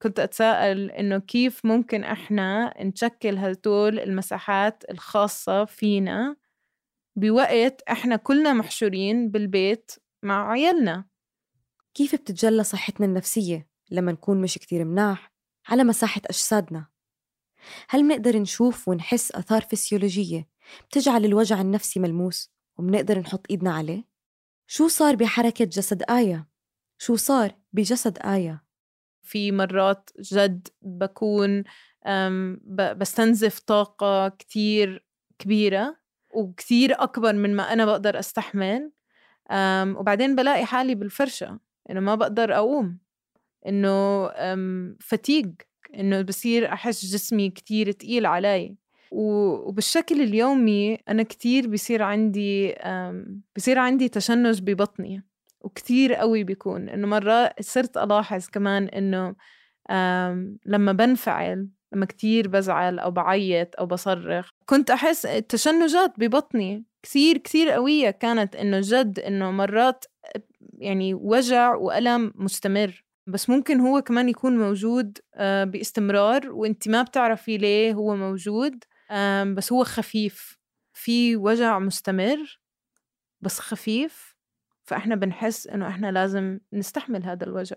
كنت 0.03 0.21
أتساءل 0.21 0.91
إنه 0.91 1.19
كيف 1.19 1.67
ممكن 1.67 2.05
إحنا 2.05 2.75
نشكل 2.85 3.39
هدول 3.39 3.99
المساحات 3.99 4.85
الخاصة 4.91 5.65
فينا 5.65 6.37
بوقت 7.17 7.83
إحنا 7.91 8.17
كلنا 8.17 8.53
محشورين 8.53 9.31
بالبيت 9.31 9.93
مع 10.23 10.51
عيالنا 10.51 11.05
كيف 11.95 12.15
بتتجلى 12.15 12.65
صحتنا 12.65 13.07
النفسية 13.07 13.69
لما 13.91 14.13
نكون 14.13 14.41
مش 14.41 14.55
كتير 14.59 14.85
مناح 14.85 15.33
على 15.69 15.85
مساحة 15.85 16.21
أجسادنا؟ 16.27 16.87
هل 17.89 18.05
منقدر 18.05 18.39
نشوف 18.39 18.89
ونحس 18.89 19.33
أثار 19.33 19.63
فسيولوجية 19.63 20.49
بتجعل 20.89 21.25
الوجع 21.25 21.61
النفسي 21.61 22.01
ملموس 22.01 22.53
ومنقدر 22.79 23.19
نحط 23.19 23.47
إيدنا 23.51 23.75
عليه؟ 23.75 24.05
شو 24.67 24.89
صار 24.89 25.17
بحركة 25.17 25.65
جسد 25.65 26.03
آية؟ 26.11 26.49
شو 26.99 27.17
صار 27.17 27.55
بجسد 27.73 28.19
آية؟ 28.19 28.65
في 29.23 29.53
مرات 29.53 30.11
جد 30.21 30.69
بكون 30.83 31.65
بستنزف 32.97 33.59
طاقة 33.59 34.29
كتير 34.29 35.07
كبيرة 35.39 35.97
وكتير 36.35 37.03
أكبر 37.03 37.33
من 37.33 37.57
ما 37.57 37.73
أنا 37.73 37.87
بقدر 37.87 38.19
أستحمل 38.19 38.93
وبعدين 39.99 40.37
بلاقي 40.37 40.67
حالي 40.67 40.95
بالفرشة 40.95 41.59
إنه 41.91 42.01
ما 42.01 42.15
بقدر 42.15 42.55
أقوم 42.55 42.99
إنه 43.67 44.29
fatigue 45.01 45.51
إنه 45.95 46.23
بصير 46.23 46.73
أحس 46.73 47.05
جسمي 47.05 47.51
كتير 47.51 47.93
تقيل 47.93 48.27
علي. 48.27 48.77
وبالشكل 49.11 50.21
اليومي 50.21 50.99
أنا 51.09 51.23
كتير 51.23 51.69
بصير 51.69 52.03
عندي 52.03 52.75
بصير 53.57 53.79
عندي 53.79 54.09
تشنج 54.09 54.63
ببطني 54.63 55.23
وكتير 55.61 56.15
قوي 56.15 56.45
بيكون. 56.45 56.89
إنه 56.89 57.07
مرات 57.07 57.63
صرت 57.63 57.97
ألاحظ 57.97 58.47
كمان 58.47 58.85
إنه 58.89 59.35
لما 60.67 60.93
بنفعل 60.93 61.69
لما 61.93 62.07
كتير 62.07 62.49
بزعل 62.49 62.99
أو 62.99 63.11
بعيط 63.11 63.69
أو 63.79 63.87
بصرخ. 63.87 64.51
كنت 64.67 64.91
أحس 64.91 65.23
تشنجات 65.23 66.13
ببطني 66.19 66.85
كثير 67.03 67.39
كثير 67.39 67.71
قوية. 67.71 68.11
كانت 68.11 68.57
إنه 68.57 68.81
جد 68.83 69.19
إنه 69.19 69.51
مرات 69.51 70.05
يعني 70.79 71.15
وجع 71.15 71.75
وألم 71.75 72.33
مستمر. 72.35 73.05
بس 73.27 73.51
ممكن 73.51 73.81
هو 73.81 74.03
كمان 74.03 74.29
يكون 74.29 74.59
موجود 74.59 75.19
آه، 75.35 75.65
باستمرار 75.65 76.51
وانت 76.51 76.89
ما 76.89 77.03
بتعرفي 77.03 77.59
ليه 77.59 77.93
هو 77.93 78.17
موجود 78.17 78.85
بس 79.57 79.73
هو 79.73 79.85
خفيف. 79.85 80.59
في 80.95 81.37
وجع 81.37 81.79
مستمر 81.79 82.61
بس 83.41 83.59
خفيف. 83.59 84.37
فإحنا 84.85 85.15
بنحس 85.15 85.67
إنه 85.67 85.89
إحنا 85.89 86.13
لازم 86.13 86.61
نستحمل 86.73 87.25
هذا 87.25 87.45
الوجع. 87.45 87.77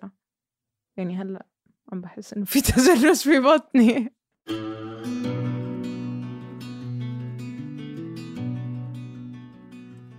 يعني 0.98 1.18
هلأ. 1.18 1.46
عم 1.92 2.02
بحس 2.02 2.34
إنه 2.34 2.46
في 2.46 2.62
تجرس 2.72 3.24
في 3.24 3.40
بطني. 3.40 4.14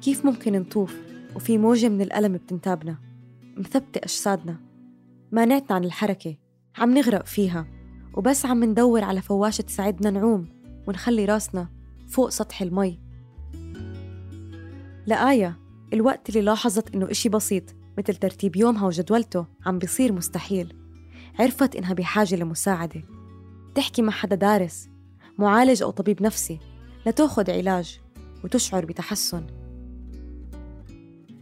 كيف 0.00 0.24
ممكن 0.24 0.52
نطوف 0.52 0.96
وفي 1.36 1.58
موجة 1.58 1.88
من 1.88 2.00
الألم 2.00 2.32
بتنتابنا؟ 2.32 2.98
مثبتة 3.56 3.98
أجسادنا. 3.98 4.60
مانعتنا 5.32 5.76
عن 5.76 5.84
الحركة 5.84 6.36
عم 6.78 6.98
نغرق 6.98 7.26
فيها 7.26 7.66
وبس 8.14 8.46
عم 8.46 8.64
ندور 8.64 9.04
على 9.04 9.22
فواشة 9.22 9.62
تساعدنا 9.62 10.10
نعوم 10.10 10.48
ونخلي 10.88 11.24
راسنا 11.24 11.68
فوق 12.08 12.28
سطح 12.28 12.62
المي. 12.62 13.00
لآية 15.06 15.58
الوقت 15.92 16.28
اللي 16.28 16.40
لاحظت 16.40 16.94
إنه 16.94 17.10
إشي 17.10 17.28
بسيط 17.28 17.64
مثل 17.98 18.14
ترتيب 18.14 18.56
يومها 18.56 18.86
وجدولته 18.86 19.46
عم 19.66 19.78
بيصير 19.78 20.12
مستحيل. 20.12 20.85
عرفت 21.38 21.76
إنها 21.76 21.94
بحاجة 21.94 22.36
لمساعدة. 22.36 23.02
تحكي 23.74 24.02
مع 24.02 24.12
حدا 24.12 24.36
دارس 24.36 24.88
معالج 25.38 25.82
أو 25.82 25.90
طبيب 25.90 26.22
نفسي 26.22 26.58
لتاخد 27.06 27.50
علاج 27.50 28.00
وتشعر 28.44 28.84
بتحسن. 28.84 29.46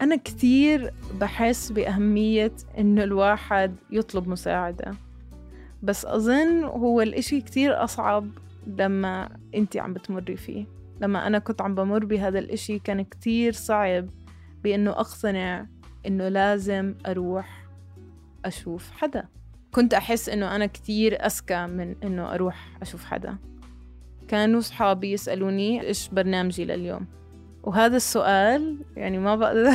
أنا 0.02 0.16
كثير 0.16 0.94
بحس 1.20 1.72
بأهمية 1.72 2.52
إنه 2.78 3.04
الواحد 3.04 3.76
يطلب 3.90 4.28
مساعدة. 4.28 4.94
بس 5.82 6.04
أظن 6.06 6.64
هو 6.64 7.00
الإشي 7.00 7.40
كتير 7.40 7.84
أصعب 7.84 8.30
لما 8.66 9.36
أنت 9.54 9.76
عم 9.76 9.92
بتمري 9.92 10.36
فيه. 10.36 10.66
لما 11.00 11.26
أنا 11.26 11.38
كنت 11.38 11.62
عم 11.62 11.74
بمر 11.74 12.04
بهذا 12.04 12.38
الإشي 12.38 12.78
كان 12.78 13.02
كتير 13.02 13.52
صعب 13.52 14.08
بإنه 14.64 14.90
أقتنع 14.90 15.66
إنه 16.06 16.28
لازم 16.28 16.94
أروح 17.06 17.66
أشوف 18.44 18.90
حدا. 18.90 19.28
كنت 19.74 19.94
أحس 19.94 20.28
إنه 20.28 20.56
أنا 20.56 20.66
كتير 20.66 21.26
أذكى 21.26 21.66
من 21.66 21.94
إنه 22.04 22.34
أروح 22.34 22.68
أشوف 22.82 23.04
حدا. 23.04 23.36
كانوا 24.28 24.60
صحابي 24.60 25.12
يسألوني 25.12 25.86
إيش 25.86 26.08
برنامجي 26.08 26.64
لليوم. 26.64 27.06
وهذا 27.62 27.96
السؤال 27.96 28.78
يعني 28.96 29.18
ما 29.18 29.36
بقدر 29.36 29.68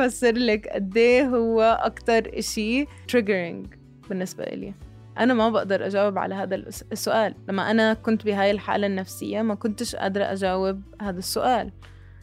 أفسر 0.00 0.32
لك 0.32 0.68
قد 0.68 0.96
إيه 0.96 1.26
هو 1.26 1.78
أكتر 1.82 2.38
إشي 2.38 2.84
triggering 2.84 3.68
بالنسبة 4.08 4.44
إلي. 4.44 4.74
أنا 5.18 5.34
ما 5.34 5.48
بقدر 5.48 5.86
أجاوب 5.86 6.18
على 6.18 6.34
هذا 6.34 6.54
السؤال. 6.92 7.34
لما 7.48 7.70
أنا 7.70 7.94
كنت 7.94 8.24
بهاي 8.24 8.50
الحالة 8.50 8.86
النفسية 8.86 9.42
ما 9.42 9.54
كنتش 9.54 9.96
قادرة 9.96 10.24
أجاوب 10.24 10.82
هذا 11.02 11.18
السؤال. 11.18 11.72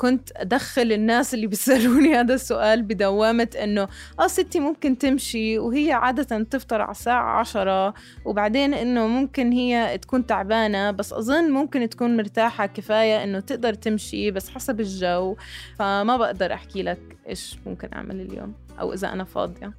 كنت 0.01 0.29
أدخل 0.35 0.91
الناس 0.91 1.33
اللي 1.33 1.47
بيسألوني 1.47 2.15
هذا 2.19 2.33
السؤال 2.33 2.81
بدوامة 2.81 3.47
إنه 3.63 3.87
آه 4.19 4.27
ستي 4.27 4.59
ممكن 4.59 4.97
تمشي 4.97 5.59
وهي 5.59 5.91
عادة 5.91 6.43
تفطر 6.43 6.81
على 6.81 6.91
الساعة 6.91 7.39
عشرة 7.39 7.93
وبعدين 8.25 8.73
إنه 8.73 9.07
ممكن 9.07 9.51
هي 9.51 9.97
تكون 9.97 10.25
تعبانة 10.25 10.91
بس 10.91 11.13
أظن 11.13 11.51
ممكن 11.51 11.89
تكون 11.89 12.17
مرتاحة 12.17 12.65
كفاية 12.65 13.23
إنه 13.23 13.39
تقدر 13.39 13.73
تمشي 13.73 14.31
بس 14.31 14.49
حسب 14.49 14.79
الجو. 14.79 15.35
فما 15.79 16.17
بقدر 16.17 16.53
أحكي 16.53 16.83
لك 16.83 17.17
إيش 17.27 17.57
ممكن 17.65 17.89
أعمل 17.93 18.21
اليوم 18.21 18.53
أو 18.79 18.93
إذا 18.93 19.13
أنا 19.13 19.23
فاضية. 19.23 19.73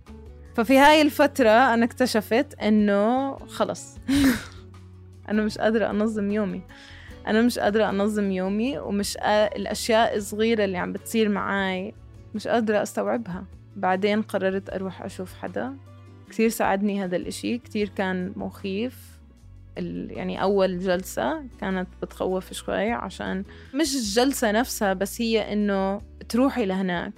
ففي 0.55 0.79
هاي 0.79 1.03
الفترة 1.03 1.75
أنا 1.75 1.85
اكتشفت 1.85 2.55
إنه 2.55 3.37
خلص. 3.37 3.99
أنا 5.29 5.43
مش 5.43 5.59
قادرة 5.59 5.91
أنظم 5.91 6.31
يومي. 6.31 6.63
أنا 7.27 7.43
مش 7.43 7.59
قادرة 7.59 7.89
أنظم 7.89 8.31
يومي 8.31 8.79
ومش. 8.79 9.17
الأشياء 9.57 10.17
الصغيرة 10.17 10.65
اللي 10.65 10.79
عم 10.79 10.93
بتصير 10.93 11.29
معاي 11.29 11.95
مش 12.35 12.49
قادرة 12.49 12.83
أستوعبها. 12.83 13.45
بعدين 13.77 14.23
قررت 14.23 14.71
أروح 14.71 15.03
أشوف 15.03 15.35
حدا. 15.35 15.77
كتير 16.31 16.49
ساعدني 16.49 17.05
هذا 17.05 17.17
الإشي. 17.17 17.59
كتير 17.59 17.89
كان 17.89 18.33
مخيف. 18.37 19.13
يعني 19.77 20.43
أول 20.43 20.79
جلسة 20.79 21.43
كانت 21.61 21.89
بتخوف 22.03 22.53
شوي 22.53 22.91
عشان 22.93 23.45
مش 23.75 23.95
الجلسة 23.95 24.51
نفسها 24.51 24.93
بس 24.93 25.21
هي 25.21 25.53
إنه 25.53 26.01
تروحي 26.29 26.67
لهناك. 26.67 27.13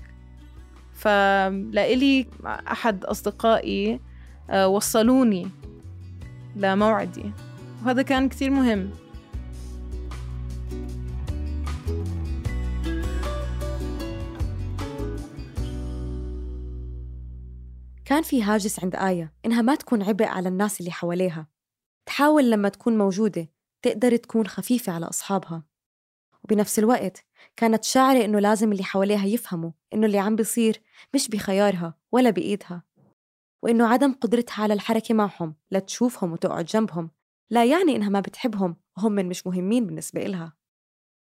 فلإلي 0.93 2.27
أحد 2.47 3.05
أصدقائي 3.05 4.01
آه، 4.51 4.69
وصلوني 4.69 5.49
لموعدي. 6.57 7.33
وهذا 7.85 8.03
كان 8.03 8.29
كتير 8.29 8.51
مهم. 8.51 8.91
كان 18.15 18.23
في 18.23 18.43
هاجس 18.43 18.85
عند 18.85 18.97
آية 18.97 19.33
إنها 19.47 19.63
ما 19.63 19.75
تكون 19.75 20.03
عبء 20.03 20.25
على 20.25 20.49
الناس 20.49 20.81
اللي 20.81 20.91
حواليها. 20.91 21.49
تحاول 22.07 22.51
لما 22.51 22.69
تكون 22.69 22.99
موجودة 22.99 23.49
تقدر 23.83 24.17
تكون 24.17 24.47
خفيفة 24.47 24.93
على 24.93 25.07
أصحابها. 25.07 25.63
وبنفس 26.45 26.79
الوقت 26.79 27.27
كانت 27.57 27.85
شاعرة 27.85 28.25
إنه 28.25 28.39
لازم 28.39 28.73
اللي 28.73 28.85
حواليها 28.85 29.27
يفهموا 29.27 29.71
إنه 29.95 30.07
اللي 30.07 30.19
عم 30.19 30.37
بيصير 30.37 30.83
مش 31.15 31.29
بخيارها 31.29 31.95
ولا 32.13 32.31
بإيدها. 32.31 32.83
وإنه 33.63 33.89
عدم 33.89 34.13
قدرتها 34.13 34.63
على 34.63 34.75
الحركة 34.75 35.15
معهم 35.15 35.55
لتشوفهم 35.71 36.33
وتقعد 36.33 36.65
جنبهم 36.65 37.11
لا 37.51 37.65
يعني 37.65 37.97
إنها 37.97 38.09
ما 38.09 38.21
بتحبهم 38.21 38.77
وهم 38.97 39.13
من 39.13 39.29
مش 39.29 39.47
مهمين 39.47 39.87
بالنسبة 39.87 40.27
إلها. 40.27 40.57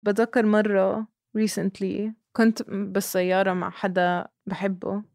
بتذكر 0.02 0.46
مرة 0.46 1.06
recently 1.38 2.12
كنت 2.36 2.62
بالسيارة 2.70 3.52
مع 3.52 3.70
حدا 3.70 4.28
بحبه. 4.46 5.09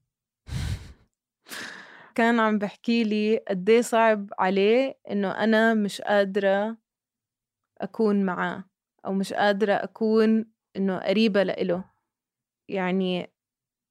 كان 2.15 2.39
عم 2.39 2.57
بحكي 2.59 3.03
لي 3.03 3.37
قد 3.37 3.69
إيه 3.69 3.81
صعب 3.81 4.29
عليه 4.39 4.97
إنه 5.11 5.31
أنا 5.31 5.73
مش 5.73 6.01
قادرة 6.01 6.77
أكون 7.81 8.25
معاه 8.25 8.63
أو 9.05 9.13
مش 9.13 9.33
قادرة 9.33 9.73
أكون 9.73 10.45
إنه 10.77 10.99
قريبة 10.99 11.43
لإله. 11.43 11.83
يعني 12.69 13.33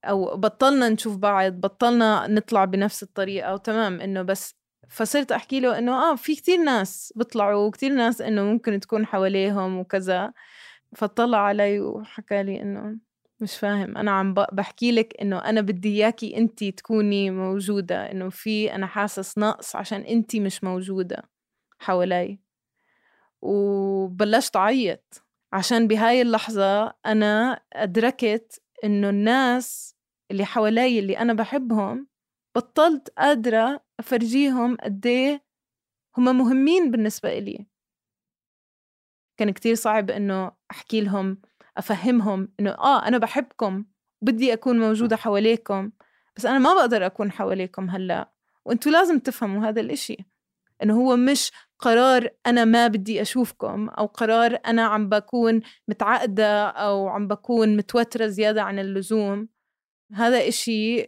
أو 0.04 0.36
بطلنا 0.36 0.88
نشوف 0.88 1.16
بعض 1.16 1.52
بطلنا 1.52 2.26
نطلع 2.28 2.64
بنفس 2.64 3.02
الطريقة 3.02 3.54
وتمام 3.54 4.00
إنه 4.00 4.22
بس. 4.22 4.54
فصرت 4.88 5.32
أحكي 5.32 5.60
له 5.60 5.78
إنه 5.78 5.92
آه 6.12 6.16
في 6.16 6.36
كتير 6.36 6.58
ناس 6.58 7.12
بيطلعوا 7.16 7.66
وكتير 7.68 7.92
ناس 7.92 8.20
إنه 8.20 8.42
ممكن 8.44 8.80
تكون 8.80 9.06
حواليهم 9.06 9.78
وكذا. 9.78 10.32
فطلع 10.96 11.38
علي 11.38 11.80
وحكى 11.80 12.42
لي 12.42 12.62
إنه 12.62 12.98
مش 13.40 13.56
فاهم. 13.58 13.98
أنا 13.98 14.10
عم 14.10 14.34
بحكي 14.34 14.92
لك 14.92 15.14
إنه 15.22 15.38
أنا 15.38 15.60
بدي 15.60 15.88
إياكي 15.88 16.36
انت 16.36 16.64
تكوني 16.64 17.30
موجودة 17.30 18.10
إنه 18.12 18.28
في 18.30 18.74
أنا 18.74 18.86
حاسس 18.86 19.38
نقص 19.38 19.76
عشان 19.76 20.00
انت 20.00 20.36
مش 20.36 20.64
موجودة 20.64 21.22
حوالي. 21.78 22.38
وبلشت 23.42 24.56
أعيط 24.56 25.24
عشان 25.52 25.88
بهاي 25.88 26.22
اللحظة 26.22 26.94
أنا 27.06 27.60
أدركت 27.72 28.62
إنه 28.84 29.08
الناس 29.10 29.96
اللي 30.30 30.44
حوالي 30.44 30.98
اللي 30.98 31.18
أنا 31.18 31.32
بحبهم 31.32 32.06
بطلت 32.56 33.08
قادرة 33.18 33.84
أفرجيهم 34.00 34.76
قد 34.76 35.06
إيه 35.06 35.44
هم 36.18 36.38
مهمين 36.38 36.90
بالنسبة 36.90 37.38
إلي. 37.38 37.66
كان 39.36 39.50
كتير 39.50 39.74
صعب 39.74 40.10
إنه 40.10 40.52
أحكي 40.70 41.00
لهم 41.00 41.40
أفهمهم 41.76 42.48
إنه 42.60 42.70
آه 42.70 43.08
أنا 43.08 43.18
بحبكم 43.18 43.84
بدي 44.22 44.52
أكون 44.52 44.78
موجودة 44.78 45.16
حواليكم 45.16 45.90
بس 46.36 46.46
أنا 46.46 46.58
ما 46.58 46.74
بقدر 46.74 47.06
أكون 47.06 47.32
حواليكم 47.32 47.90
هلأ. 47.90 48.32
وأنتوا 48.64 48.92
لازم 48.92 49.18
تفهموا 49.18 49.68
هذا 49.68 49.80
الإشي 49.80 50.16
إنه 50.82 50.94
هو 50.94 51.16
مش 51.16 51.52
قرار 51.78 52.28
أنا 52.46 52.64
ما 52.64 52.86
بدي 52.86 53.22
أشوفكم 53.22 53.88
أو 53.88 54.06
قرار 54.06 54.58
أنا 54.66 54.84
عم 54.86 55.08
بكون 55.08 55.60
متعقدة 55.88 56.66
أو 56.68 57.08
عم 57.08 57.28
بكون 57.28 57.76
متوترة 57.76 58.26
زيادة 58.26 58.62
عن 58.62 58.78
اللزوم. 58.78 59.48
هذا 60.12 60.48
إشي 60.48 61.06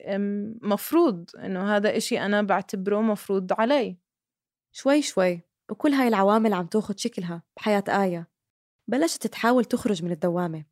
مفروض 0.63 1.31
إنه 1.39 1.77
هذا 1.77 1.97
إشي 1.97 2.21
أنا 2.21 2.43
بعتبره 2.43 3.01
مفروض 3.01 3.53
علي. 3.53 3.97
شوي 4.73 5.03
شوي. 5.03 5.41
وكل 5.71 5.93
هاي 5.93 6.09
العوامل 6.09 6.53
عم 6.53 6.67
تاخد 6.67 6.99
شكلها 6.99 7.43
بحياة 7.57 7.85
آية. 7.89 8.36
بلشت 8.89 9.27
تحاول 9.27 9.65
تخرج 9.65 10.05
من 10.05 10.11
الدوامة 10.11 10.65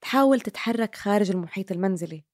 تحاول 0.00 0.40
تتحرك 0.40 0.94
خارج 0.94 1.30
المحيط 1.30 1.72
المنزلي 1.72 2.24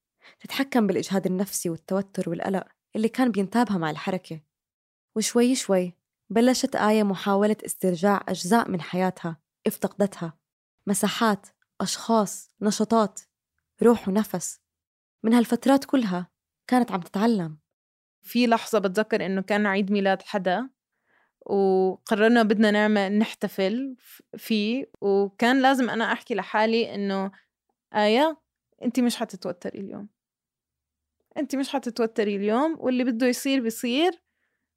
تتحكم 0.41 0.87
بالإجهاد 0.87 1.27
النفسي 1.27 1.71
والتوتر 1.71 2.31
والقلق 2.31 2.67
اللي 2.97 3.09
كان 3.09 3.31
بينتابها 3.31 3.79
مع 3.79 3.91
الحركة. 3.91 4.41
وشوي 5.17 5.55
شوي 5.55 5.97
بلشت 6.31 6.77
آية 6.77 7.03
محاولة 7.03 7.57
استرجاع 7.67 8.25
أجزاء 8.29 8.71
من 8.71 8.81
حياتها 8.81 9.41
افتقدتها. 9.67 10.39
مساحات 10.87 11.47
أشخاص 11.81 12.51
نشاطات 12.61 13.21
روح 13.83 14.09
ونفس. 14.09 14.61
من 15.23 15.35
هالفترات 15.35 15.85
كلها 15.85 16.31
كانت 16.67 16.93
عم 16.93 17.01
تتعلم. 17.01 17.59
في 18.23 18.47
لحظة 18.47 18.79
بتذكر 18.79 19.27
إنه 19.27 19.43
كان 19.43 19.67
عيد 19.67 19.93
ميلاد 19.93 20.23
حدا؟ 20.23 20.71
وقررنا 21.47 22.43
بدنا 22.43 22.71
نعمل 22.71 23.19
نحتفل 23.19 23.97
فيه 24.37 24.91
وكان 25.01 25.63
لازم 25.63 25.91
أنا 25.91 26.13
أحكي 26.13 26.35
لحالي 26.35 26.95
إنه 26.95 27.31
آية 27.95 28.39
أنت 28.83 29.01
مش 29.01 29.17
حتتوتري 29.17 29.81
اليوم. 29.81 30.09
أنت 31.37 31.57
مش 31.57 31.69
حتتوتري 31.69 32.37
اليوم 32.37 32.77
واللي 32.81 33.05
بده 33.05 33.27
يصير 33.27 33.61
بيصير 33.61 34.23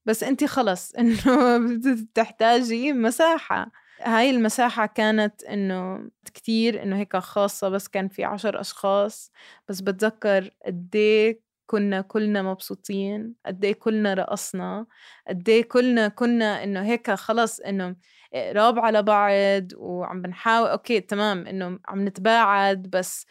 بس 0.06 0.24
أنت 0.24 0.44
خلص. 0.46 0.92
إنه 1.00 1.58
بتحتاجي 2.04 2.94
مساحة. 2.94 3.72
هاي 4.02 4.30
المساحة 4.30 4.86
كانت 4.86 5.44
إنه 5.44 6.10
كتير 6.34 6.84
إنه 6.84 6.98
هيك 6.98 7.18
خاصة 7.18 7.70
بس 7.70 7.88
كان 7.88 8.08
في 8.08 8.24
عشر 8.24 8.62
أشخاص 8.62 9.32
بس 9.70 9.82
بتذكر 9.82 10.50
قديه 10.66 11.45
كنا 11.68 12.02
كلنا 12.02 12.42
مبسوطين 12.42 13.34
قد 13.46 13.66
كلنا 13.66 14.14
رقصنا 14.14 14.86
قد 15.28 15.50
كلنا 15.72 16.08
كنا 16.08 16.64
إنه 16.64 16.84
هيك 16.86 17.12
خلص 17.12 17.60
إنه 17.60 17.96
قراب 18.34 18.80
على 18.80 19.04
بعض 19.04 19.74
وعم 19.78 20.22
بنحاول 20.22 20.68
أوكي 20.70 21.02
تمام 21.02 21.48
إنه 21.48 21.80
عم 21.88 22.06
نتباعد 22.08 22.82
بس 22.82 23.26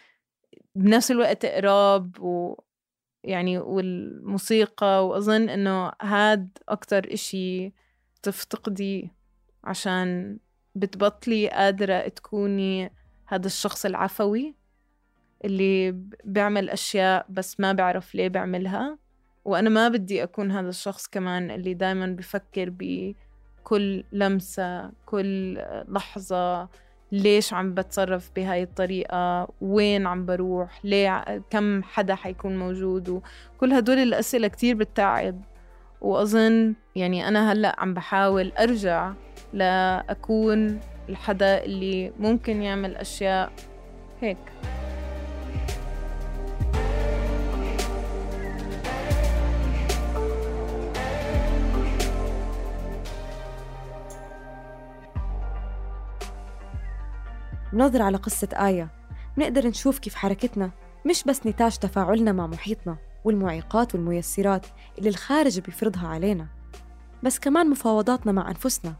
بنفس 0.75 1.11
الوقت 1.11 1.47
قراب 1.47 2.20
و 2.20 2.61
يعني 3.25 3.59
والموسيقى 3.59 5.07
وأظن 5.09 5.49
إنه 5.49 5.92
هاد 6.03 6.59
أكتر 6.68 7.12
إشي 7.14 7.73
تفتقدي 8.23 9.12
عشان 9.64 10.38
بتبطلي 10.75 11.49
قادرة 11.49 12.09
تكوني 12.09 12.92
هذا 13.27 13.47
الشخص 13.47 13.85
العفوي. 13.87 14.55
اللي 15.44 15.94
بيعمل 16.24 16.70
أشياء 16.70 17.26
بس 17.28 17.61
ما 17.61 17.72
بعرف 17.72 18.14
ليه 18.14 18.28
بعملها 18.28 18.98
وأنا 19.44 19.70
ما 19.70 19.88
بدي 19.88 20.22
أكون 20.22 20.50
هذا 20.50 20.68
الشخص 20.68 21.07
كمان 21.07 21.50
اللي 21.50 21.74
دايما 21.74 22.07
بفكر 22.07 22.72
بكل 22.78 24.04
لمسة 24.12 24.90
كل 25.07 25.59
لحظة 25.88 26.68
ليش 27.12 27.54
عم 27.54 27.74
بتصرف 27.74 28.30
بهاي 28.37 28.62
الطريقة؟ 28.62 29.48
وين 29.61 30.07
عم 30.07 30.26
بروح؟ 30.26 30.85
ليه 30.85 31.42
كم 31.50 31.83
حدا 31.83 32.14
حيكون 32.14 32.59
موجود؟ 32.59 33.09
وكل 33.09 33.72
هدول 33.72 33.98
الأسئلة 33.98 34.48
كتير 34.48 34.76
بتتعب. 34.76 35.42
وأظن 36.00 36.74
يعني 36.96 37.28
أنا 37.28 37.52
هلأ 37.52 37.76
عم 37.78 37.94
بحاول 37.94 38.52
أرجع 38.59 39.12
لأكون 39.52 40.80
الحدا 41.09 41.64
اللي 41.64 42.12
ممكن 42.18 42.62
يعمل 42.62 42.96
أشياء 42.96 43.52
هيك. 44.20 44.38
نظر 57.74 58.02
على 58.02 58.16
قصة 58.16 58.48
آية. 58.52 58.88
نقدر 59.38 59.66
نشوف 59.66 59.98
كيف 59.98 60.14
حركتنا 60.14 60.70
مش 61.06 61.24
بس 61.24 61.46
نتاج 61.46 61.76
تفاعلنا 61.76 62.32
مع 62.32 62.46
محيطنا 62.46 62.96
والمعيقات 63.24 63.94
والميسرات 63.94 64.66
اللي 64.98 65.08
الخارج 65.08 65.60
بيفرضها 65.60 66.08
علينا 66.08 66.46
بس 67.22 67.38
كمان 67.38 67.70
مفاوضاتنا 67.70 68.32
مع 68.32 68.48
أنفسنا. 68.48 68.94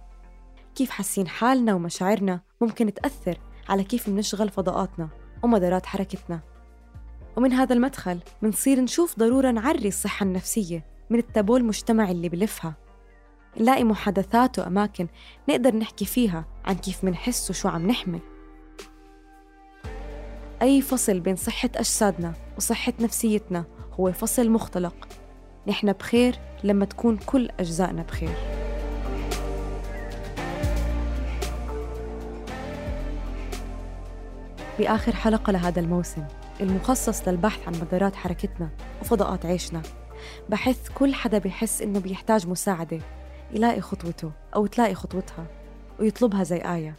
كيف 0.75 0.91
حاسين 0.91 1.29
حالنا 1.29 1.75
ومشاعرنا 1.75 2.41
ممكن 2.61 2.95
تأثر 2.95 3.39
على 3.69 3.85
كيف 3.85 4.09
منشغل 4.09 4.49
فضاءاتنا 4.49 5.09
ومدارات 5.43 5.87
حركتنا؟ 5.87 6.41
ومن 7.37 7.53
هذا 7.53 7.75
المدخل 7.75 8.19
منصير 8.43 8.81
نشوف 8.81 9.19
ضرورة 9.19 9.51
نعري 9.51 9.89
الصحة 9.89 10.25
النفسية 10.25 10.85
من 11.11 11.19
التابو 11.19 11.57
المجتمعي 11.57 12.13
اللي 12.13 12.29
بلفها. 12.29 12.75
نلاقي 13.61 13.85
محادثات 13.85 14.59
وأماكن 14.59 15.09
نقدر 15.49 15.77
نحكي 15.77 16.05
فيها 16.05 16.45
عن 16.65 16.75
كيف 16.75 17.05
منحس 17.05 17.51
وشو 17.51 17.69
عم 17.69 17.87
نحمل. 17.87 18.21
أي 20.63 20.83
فصل 20.83 21.21
بين 21.21 21.37
صحة 21.37 21.71
أجسادنا 21.77 22.33
وصحة 22.57 22.93
نفسيتنا 23.01 23.65
هو 24.01 24.13
فصل 24.13 24.51
مختلق. 24.51 25.09
نحن 25.67 25.93
بخير 25.93 26.39
لما 26.65 26.85
تكون 26.85 27.17
كل 27.17 27.49
أجزائنا 27.61 28.03
بخير. 28.03 28.35
بآخر 34.79 35.13
حلقة 35.15 35.51
لهذا 35.51 35.81
الموسم 35.81 36.25
المخصص 36.61 37.29
للبحث 37.29 37.69
عن 37.69 37.73
مدارات 37.73 38.17
حركتنا 38.17 38.69
وفضاءات 39.01 39.47
عيشنا. 39.47 39.83
بحث 40.49 40.89
كل 40.95 41.15
حدا 41.15 41.39
بحس 41.39 41.83
إنه 41.83 42.01
بيحتاج 42.01 42.49
مساعدة 42.49 42.99
يلاقي 43.53 43.81
خطوته 43.81 44.31
أو 44.57 44.67
تلاقي 44.67 44.95
خطوتها 44.95 45.47
ويطلبها 46.01 46.43
زي 46.43 46.57
آية. 46.57 46.95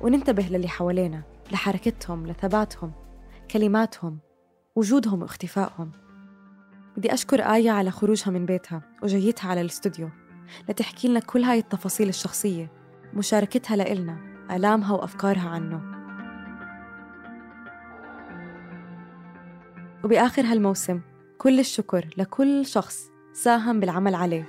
وننتبه 0.00 0.42
للي 0.42 0.68
حوالينا. 0.68 1.22
لحركتهم 1.52 2.26
لثباتهم 2.26 2.92
كلماتهم 3.50 4.18
وجودهم 4.76 5.22
واختفائهم. 5.22 5.92
بدي 6.96 7.14
أشكر 7.14 7.40
آية 7.40 7.70
على 7.70 7.90
خروجها 7.90 8.30
من 8.30 8.46
بيتها 8.46 8.82
وجيتها 9.02 9.50
على 9.50 9.60
الاستوديو 9.60 10.10
لتحكي 10.68 11.08
لنا 11.08 11.20
كل 11.20 11.42
هاي 11.42 11.58
التفاصيل 11.58 12.08
الشخصية 12.08 12.72
مشاركتها 13.14 13.76
لإلنا 13.76 14.18
آلامها 14.50 14.92
وأفكارها 14.92 15.48
عنه. 15.48 15.82
وبآخر 20.04 20.42
هالموسم 20.42 21.00
كل 21.38 21.60
الشكر 21.60 22.08
لكل 22.16 22.66
شخص 22.66 23.10
ساهم 23.32 23.80
بالعمل 23.80 24.14
عليه 24.14 24.46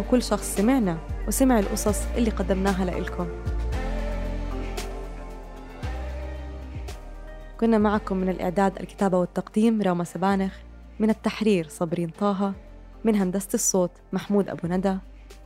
وكل 0.00 0.22
شخص 0.22 0.56
سمعنا 0.56 0.98
وسمع 1.28 1.58
القصص 1.58 2.06
اللي 2.16 2.30
قدمناها 2.30 2.84
لإلكم. 2.84 3.26
كنا 7.60 7.78
معكم 7.78 8.16
من 8.16 8.28
الإعداد 8.28 8.78
الكتابة 8.78 9.18
والتقديم 9.18 9.82
راما 9.82 10.04
سبانخ 10.04 10.54
من 10.98 11.10
التحرير 11.10 11.68
صبرين 11.68 12.08
طه 12.08 12.52
من 13.04 13.14
هندسة 13.14 13.48
الصوت 13.54 13.90
محمود 14.12 14.48
أبو 14.48 14.68
ندى 14.68 14.96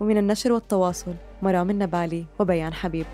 ومن 0.00 0.18
النشر 0.18 0.52
والتواصل 0.52 1.14
مرام 1.42 1.70
النبالي 1.70 2.26
وبيان 2.38 2.74
حبيب. 2.74 3.06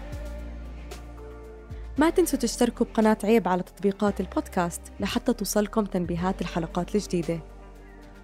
ما 1.98 2.10
تنسوا 2.10 2.38
تشتركوا 2.38 2.86
بقناة 2.86 3.18
عيب 3.24 3.48
على 3.48 3.62
تطبيقات 3.62 4.20
البودكاست 4.20 4.82
لحتى 5.00 5.32
توصلكم 5.32 5.84
تنبيهات 5.84 6.40
الحلقات 6.40 6.94
الجديدة. 6.94 7.38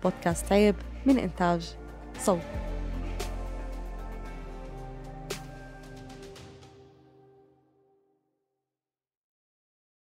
بودكاست 0.03 0.53
عيب 0.53 0.75
من 1.07 1.19
إنتاج 1.19 1.77
صوت. 2.19 2.74